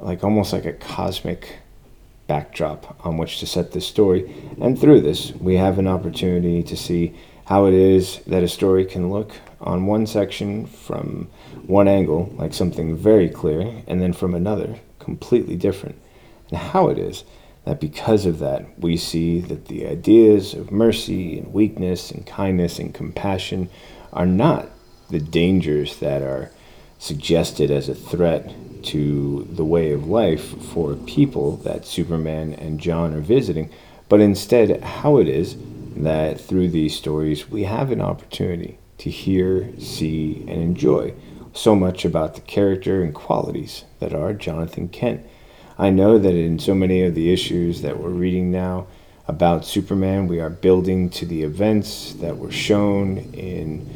like 0.00 0.24
almost 0.24 0.52
like 0.52 0.64
a 0.64 0.72
cosmic 0.72 1.60
backdrop 2.26 2.98
on 3.06 3.16
which 3.16 3.38
to 3.38 3.46
set 3.46 3.70
this 3.70 3.86
story. 3.86 4.34
And 4.60 4.76
through 4.76 5.02
this, 5.02 5.32
we 5.34 5.54
have 5.54 5.78
an 5.78 5.86
opportunity 5.86 6.64
to 6.64 6.76
see 6.76 7.14
how 7.44 7.66
it 7.66 7.74
is 7.74 8.18
that 8.26 8.42
a 8.42 8.48
story 8.48 8.84
can 8.84 9.08
look 9.08 9.30
on 9.60 9.86
one 9.86 10.04
section 10.04 10.66
from 10.66 11.28
one 11.64 11.86
angle, 11.86 12.34
like 12.34 12.52
something 12.52 12.96
very 12.96 13.28
clear, 13.28 13.84
and 13.86 14.02
then 14.02 14.12
from 14.12 14.34
another, 14.34 14.80
completely 14.98 15.54
different 15.54 15.96
and 16.50 16.58
how 16.58 16.88
it 16.88 16.98
is 16.98 17.24
that 17.64 17.80
because 17.80 18.26
of 18.26 18.38
that, 18.38 18.78
we 18.78 18.96
see 18.96 19.40
that 19.40 19.66
the 19.66 19.86
ideas 19.86 20.54
of 20.54 20.70
mercy 20.70 21.38
and 21.38 21.52
weakness 21.52 22.12
and 22.12 22.24
kindness 22.24 22.78
and 22.78 22.94
compassion 22.94 23.68
are 24.12 24.26
not 24.26 24.68
the 25.10 25.18
dangers 25.18 25.96
that 25.98 26.22
are 26.22 26.50
suggested 26.98 27.70
as 27.70 27.88
a 27.88 27.94
threat 27.94 28.54
to 28.82 29.46
the 29.50 29.64
way 29.64 29.90
of 29.90 30.06
life 30.06 30.44
for 30.72 30.94
people 30.94 31.56
that 31.58 31.84
Superman 31.84 32.54
and 32.54 32.80
John 32.80 33.12
are 33.12 33.20
visiting, 33.20 33.70
but 34.08 34.20
instead 34.20 34.80
how 34.80 35.18
it 35.18 35.28
is 35.28 35.56
that 35.96 36.40
through 36.40 36.68
these 36.68 36.96
stories 36.96 37.50
we 37.50 37.64
have 37.64 37.90
an 37.90 38.00
opportunity 38.00 38.78
to 38.98 39.10
hear, 39.10 39.72
see, 39.78 40.44
and 40.48 40.62
enjoy 40.62 41.14
so 41.52 41.74
much 41.74 42.04
about 42.04 42.34
the 42.34 42.40
character 42.42 43.02
and 43.02 43.14
qualities 43.14 43.84
that 43.98 44.14
are 44.14 44.32
Jonathan 44.32 44.88
Kent 44.88 45.26
I 45.78 45.90
know 45.90 46.16
that 46.16 46.34
in 46.34 46.58
so 46.58 46.74
many 46.74 47.02
of 47.02 47.14
the 47.14 47.30
issues 47.30 47.82
that 47.82 47.98
we're 48.00 48.08
reading 48.08 48.50
now 48.50 48.86
about 49.28 49.66
Superman, 49.66 50.26
we 50.26 50.40
are 50.40 50.48
building 50.48 51.10
to 51.10 51.26
the 51.26 51.42
events 51.42 52.14
that 52.14 52.38
were 52.38 52.50
shown 52.50 53.18
in 53.34 53.86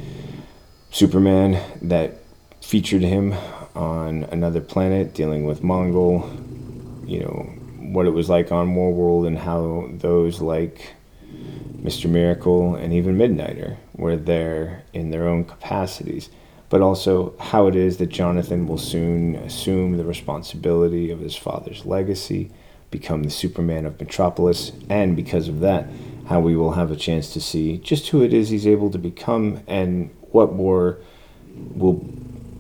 Superman 0.91 1.59
that 1.81 2.19
featured 2.61 3.01
him 3.01 3.33
on 3.75 4.25
another 4.25 4.61
planet 4.61 5.15
dealing 5.15 5.47
with 5.47 5.63
Mongul, 5.63 6.29
you 7.09 7.21
know, 7.21 7.51
what 7.93 8.05
it 8.05 8.11
was 8.11 8.29
like 8.29 8.53
on 8.53 8.75
Warworld 8.75 9.27
and 9.27 9.39
how 9.39 9.89
those 9.91 10.43
like 10.43 10.95
Mr. 11.81 12.11
Miracle 12.11 12.75
and 12.75 12.93
even 12.93 13.17
Midnighter 13.17 13.79
were 13.95 14.17
there 14.17 14.83
in 14.93 15.11
their 15.11 15.27
own 15.27 15.45
capacities. 15.45 16.29
But 16.71 16.81
also 16.81 17.35
how 17.39 17.67
it 17.67 17.77
is 17.77 17.99
that 17.99 18.09
Jonathan 18.09 18.67
will 18.67 18.79
soon 18.79 19.35
assume 19.35 19.97
the 19.97 20.05
responsibility 20.05 21.11
of 21.11 21.19
his 21.19 21.37
father's 21.37 21.85
legacy, 21.85 22.51
become 22.91 23.25
the 23.25 23.31
Superman 23.31 23.85
of 23.85 24.01
Metropolis, 24.01 24.73
and 24.89 25.15
because 25.15 25.49
of 25.49 25.61
that, 25.61 25.89
how 26.29 26.41
we 26.41 26.57
will 26.57 26.73
have 26.73 26.93
a 26.93 26.97
chance 26.97 27.33
to 27.33 27.41
see 27.41 27.77
just 27.79 28.09
who 28.09 28.23
it 28.23 28.33
is 28.33 28.49
he's 28.49 28.67
able 28.67 28.89
to 28.91 28.99
become 28.99 29.61
and 29.67 30.11
what 30.31 30.55
more 30.55 30.99
will, 31.75 32.09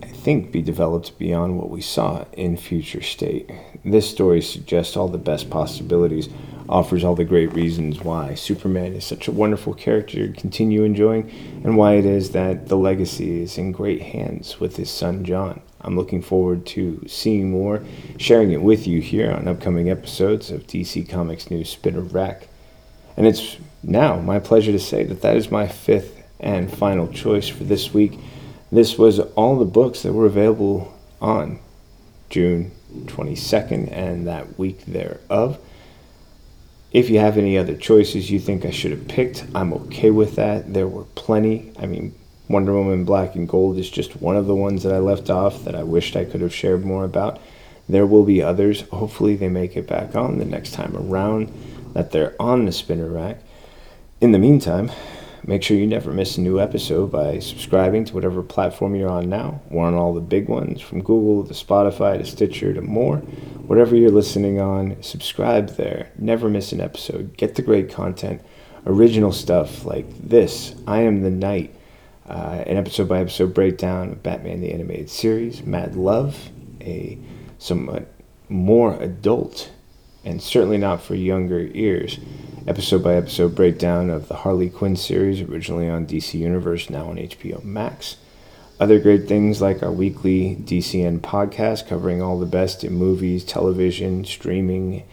I 0.02 0.08
think, 0.08 0.50
be 0.50 0.60
developed 0.60 1.16
beyond 1.18 1.56
what 1.56 1.70
we 1.70 1.80
saw 1.80 2.24
in 2.32 2.56
Future 2.56 3.02
State. 3.02 3.48
This 3.84 4.10
story 4.10 4.42
suggests 4.42 4.96
all 4.96 5.06
the 5.06 5.18
best 5.18 5.50
possibilities 5.50 6.28
offers 6.70 7.02
all 7.02 7.16
the 7.16 7.24
great 7.24 7.52
reasons 7.52 8.00
why 8.00 8.32
Superman 8.34 8.94
is 8.94 9.04
such 9.04 9.26
a 9.26 9.32
wonderful 9.32 9.74
character 9.74 10.28
to 10.28 10.40
continue 10.40 10.84
enjoying, 10.84 11.28
and 11.64 11.76
why 11.76 11.94
it 11.94 12.06
is 12.06 12.30
that 12.30 12.68
the 12.68 12.76
legacy 12.76 13.42
is 13.42 13.58
in 13.58 13.72
great 13.72 14.00
hands 14.00 14.60
with 14.60 14.76
his 14.76 14.88
son 14.88 15.24
John. 15.24 15.60
I'm 15.80 15.96
looking 15.96 16.22
forward 16.22 16.64
to 16.66 17.02
seeing 17.08 17.50
more, 17.50 17.82
sharing 18.18 18.52
it 18.52 18.62
with 18.62 18.86
you 18.86 19.00
here 19.00 19.32
on 19.32 19.48
upcoming 19.48 19.90
episodes 19.90 20.50
of 20.50 20.66
DC 20.66 21.08
Comics 21.08 21.50
News 21.50 21.70
Spinner 21.70 22.02
Rack. 22.02 22.48
And 23.16 23.26
it's 23.26 23.56
now 23.82 24.20
my 24.20 24.38
pleasure 24.38 24.72
to 24.72 24.78
say 24.78 25.02
that 25.04 25.22
that 25.22 25.36
is 25.36 25.50
my 25.50 25.66
fifth 25.66 26.22
and 26.38 26.72
final 26.72 27.08
choice 27.08 27.48
for 27.48 27.64
this 27.64 27.92
week. 27.92 28.18
This 28.70 28.96
was 28.96 29.18
all 29.18 29.58
the 29.58 29.64
books 29.64 30.02
that 30.02 30.12
were 30.12 30.26
available 30.26 30.96
on 31.20 31.58
June 32.28 32.70
22nd 33.06 33.90
and 33.90 34.28
that 34.28 34.58
week 34.58 34.84
thereof. 34.86 35.58
If 36.92 37.08
you 37.08 37.20
have 37.20 37.38
any 37.38 37.56
other 37.56 37.76
choices 37.76 38.30
you 38.30 38.40
think 38.40 38.64
I 38.64 38.70
should 38.70 38.90
have 38.90 39.06
picked, 39.06 39.44
I'm 39.54 39.72
okay 39.72 40.10
with 40.10 40.34
that. 40.36 40.74
There 40.74 40.88
were 40.88 41.04
plenty. 41.14 41.72
I 41.78 41.86
mean, 41.86 42.14
Wonder 42.48 42.72
Woman 42.72 43.04
Black 43.04 43.36
and 43.36 43.48
Gold 43.48 43.78
is 43.78 43.88
just 43.88 44.20
one 44.20 44.36
of 44.36 44.46
the 44.46 44.56
ones 44.56 44.82
that 44.82 44.92
I 44.92 44.98
left 44.98 45.30
off 45.30 45.62
that 45.64 45.76
I 45.76 45.84
wished 45.84 46.16
I 46.16 46.24
could 46.24 46.40
have 46.40 46.52
shared 46.52 46.84
more 46.84 47.04
about. 47.04 47.40
There 47.88 48.06
will 48.06 48.24
be 48.24 48.42
others. 48.42 48.82
Hopefully, 48.88 49.36
they 49.36 49.48
make 49.48 49.76
it 49.76 49.86
back 49.86 50.16
on 50.16 50.38
the 50.38 50.44
next 50.44 50.72
time 50.72 50.96
around, 50.96 51.52
that 51.94 52.10
they're 52.10 52.34
on 52.40 52.64
the 52.64 52.72
spinner 52.72 53.08
rack. 53.08 53.38
In 54.20 54.32
the 54.32 54.38
meantime, 54.38 54.90
make 55.44 55.62
sure 55.62 55.76
you 55.76 55.86
never 55.86 56.12
miss 56.12 56.36
a 56.36 56.40
new 56.40 56.60
episode 56.60 57.10
by 57.10 57.38
subscribing 57.38 58.04
to 58.06 58.14
whatever 58.14 58.42
platform 58.42 58.94
you're 58.94 59.08
on 59.08 59.28
now. 59.28 59.60
We're 59.70 59.84
on 59.84 59.94
all 59.94 60.14
the 60.14 60.20
big 60.20 60.48
ones 60.48 60.80
from 60.80 61.02
Google 61.02 61.44
to 61.46 61.54
Spotify 61.54 62.18
to 62.18 62.24
Stitcher 62.24 62.74
to 62.74 62.80
more. 62.80 63.16
Whatever 63.16 63.96
you're 63.96 64.10
listening 64.10 64.60
on, 64.60 65.02
subscribe 65.02 65.76
there. 65.76 66.10
Never 66.18 66.48
miss 66.48 66.72
an 66.72 66.80
episode. 66.80 67.36
Get 67.36 67.54
the 67.54 67.62
great 67.62 67.90
content, 67.90 68.42
original 68.86 69.32
stuff 69.32 69.84
like 69.84 70.06
this 70.20 70.74
I 70.86 71.00
Am 71.02 71.22
the 71.22 71.30
Knight, 71.30 71.74
uh, 72.28 72.64
an 72.66 72.76
episode 72.76 73.08
by 73.08 73.20
episode 73.20 73.54
breakdown 73.54 74.10
of 74.10 74.22
Batman 74.22 74.60
the 74.60 74.72
Animated 74.72 75.10
Series, 75.10 75.62
Mad 75.64 75.96
Love, 75.96 76.50
a 76.80 77.18
somewhat 77.58 78.12
more 78.48 78.94
adult 79.00 79.70
and 80.24 80.42
certainly 80.42 80.78
not 80.78 81.02
for 81.02 81.14
younger 81.14 81.70
ears. 81.72 82.18
Episode 82.66 83.02
by 83.02 83.14
episode 83.14 83.54
breakdown 83.54 84.10
of 84.10 84.28
the 84.28 84.36
Harley 84.36 84.68
Quinn 84.68 84.94
series, 84.94 85.40
originally 85.40 85.88
on 85.88 86.06
DC 86.06 86.34
Universe, 86.34 86.90
now 86.90 87.08
on 87.08 87.16
HBO 87.16 87.64
Max. 87.64 88.18
Other 88.78 89.00
great 89.00 89.26
things 89.26 89.62
like 89.62 89.82
our 89.82 89.90
weekly 89.90 90.56
DCN 90.56 91.20
podcast 91.20 91.88
covering 91.88 92.20
all 92.20 92.38
the 92.38 92.44
best 92.44 92.84
in 92.84 92.92
movies, 92.92 93.44
television, 93.44 94.26
streaming, 94.26 95.04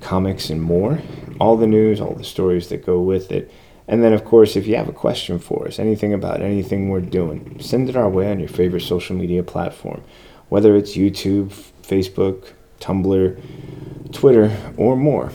comics, 0.00 0.48
and 0.48 0.62
more. 0.62 0.98
All 1.38 1.58
the 1.58 1.66
news, 1.66 2.00
all 2.00 2.14
the 2.14 2.24
stories 2.24 2.70
that 2.70 2.86
go 2.86 3.00
with 3.00 3.30
it. 3.30 3.52
And 3.86 4.02
then, 4.02 4.14
of 4.14 4.24
course, 4.24 4.56
if 4.56 4.66
you 4.66 4.76
have 4.76 4.88
a 4.88 4.92
question 4.92 5.38
for 5.38 5.66
us, 5.68 5.78
anything 5.78 6.14
about 6.14 6.40
anything 6.40 6.88
we're 6.88 7.00
doing, 7.02 7.60
send 7.60 7.90
it 7.90 7.96
our 7.96 8.08
way 8.08 8.30
on 8.30 8.40
your 8.40 8.48
favorite 8.48 8.80
social 8.80 9.14
media 9.14 9.42
platform, 9.42 10.02
whether 10.48 10.74
it's 10.74 10.96
YouTube, 10.96 11.48
Facebook, 11.82 12.52
Tumblr, 12.80 14.12
Twitter, 14.12 14.56
or 14.78 14.96
more. 14.96 15.30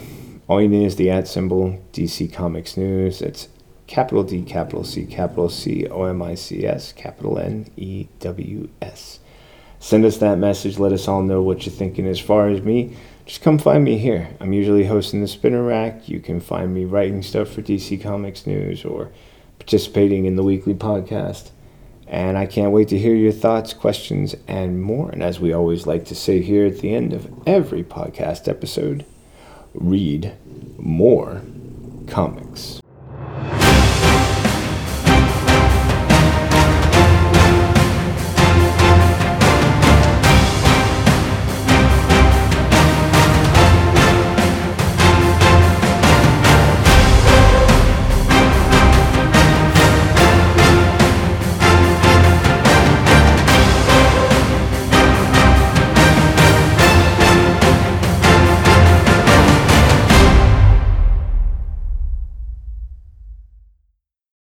All 0.50 0.62
you 0.62 0.68
need 0.68 0.86
is 0.86 0.98
the 0.98 1.10
at 1.10 1.30
symbol 1.30 1.82
DC 1.94 2.34
Comics 2.34 2.76
News. 2.76 3.22
It's 3.22 3.48
capital 3.88 4.24
D, 4.24 4.42
capital 4.42 4.84
C, 4.84 5.06
capital 5.06 5.48
C, 5.48 5.88
O 5.88 6.04
M 6.04 6.22
I 6.22 6.36
C 6.36 6.66
S, 6.66 6.92
capital 6.92 7.40
N 7.40 7.72
E 7.78 8.08
W 8.20 8.70
S. 8.82 9.20
Send 9.80 10.04
us 10.04 10.18
that 10.18 10.38
message. 10.38 10.78
Let 10.78 10.92
us 10.92 11.08
all 11.08 11.22
know 11.22 11.42
what 11.42 11.66
you're 11.66 11.74
thinking. 11.74 12.06
As 12.06 12.20
far 12.20 12.50
as 12.50 12.62
me, 12.62 12.98
just 13.26 13.42
come 13.42 13.58
find 13.58 13.86
me 13.86 13.98
here. 13.98 14.36
I'm 14.42 14.52
usually 14.52 14.86
hosting 14.86 15.22
the 15.22 15.30
Spinner 15.30 15.64
Rack. 15.64 16.10
You 16.10 16.20
can 16.20 16.42
find 16.42 16.74
me 16.74 16.84
writing 16.84 17.24
stuff 17.24 17.48
for 17.48 17.62
DC 17.62 18.02
Comics 18.02 18.46
News 18.46 18.84
or 18.84 19.12
participating 19.60 20.26
in 20.26 20.36
the 20.36 20.44
weekly 20.44 20.74
podcast. 20.74 21.52
And 22.06 22.38
I 22.38 22.48
can't 22.48 22.74
wait 22.74 22.90
to 22.90 23.00
hear 23.00 23.16
your 23.16 23.32
thoughts, 23.32 23.72
questions, 23.72 24.36
and 24.50 24.82
more. 24.82 25.10
And 25.10 25.24
as 25.24 25.40
we 25.40 25.54
always 25.54 25.88
like 25.88 26.04
to 26.06 26.16
say 26.16 26.42
here 26.42 26.66
at 26.66 26.80
the 26.80 26.94
end 26.94 27.14
of 27.14 27.32
every 27.48 27.84
podcast 27.84 28.50
episode, 28.50 29.06
read 29.74 30.34
more 30.78 31.42
comics. 32.08 32.83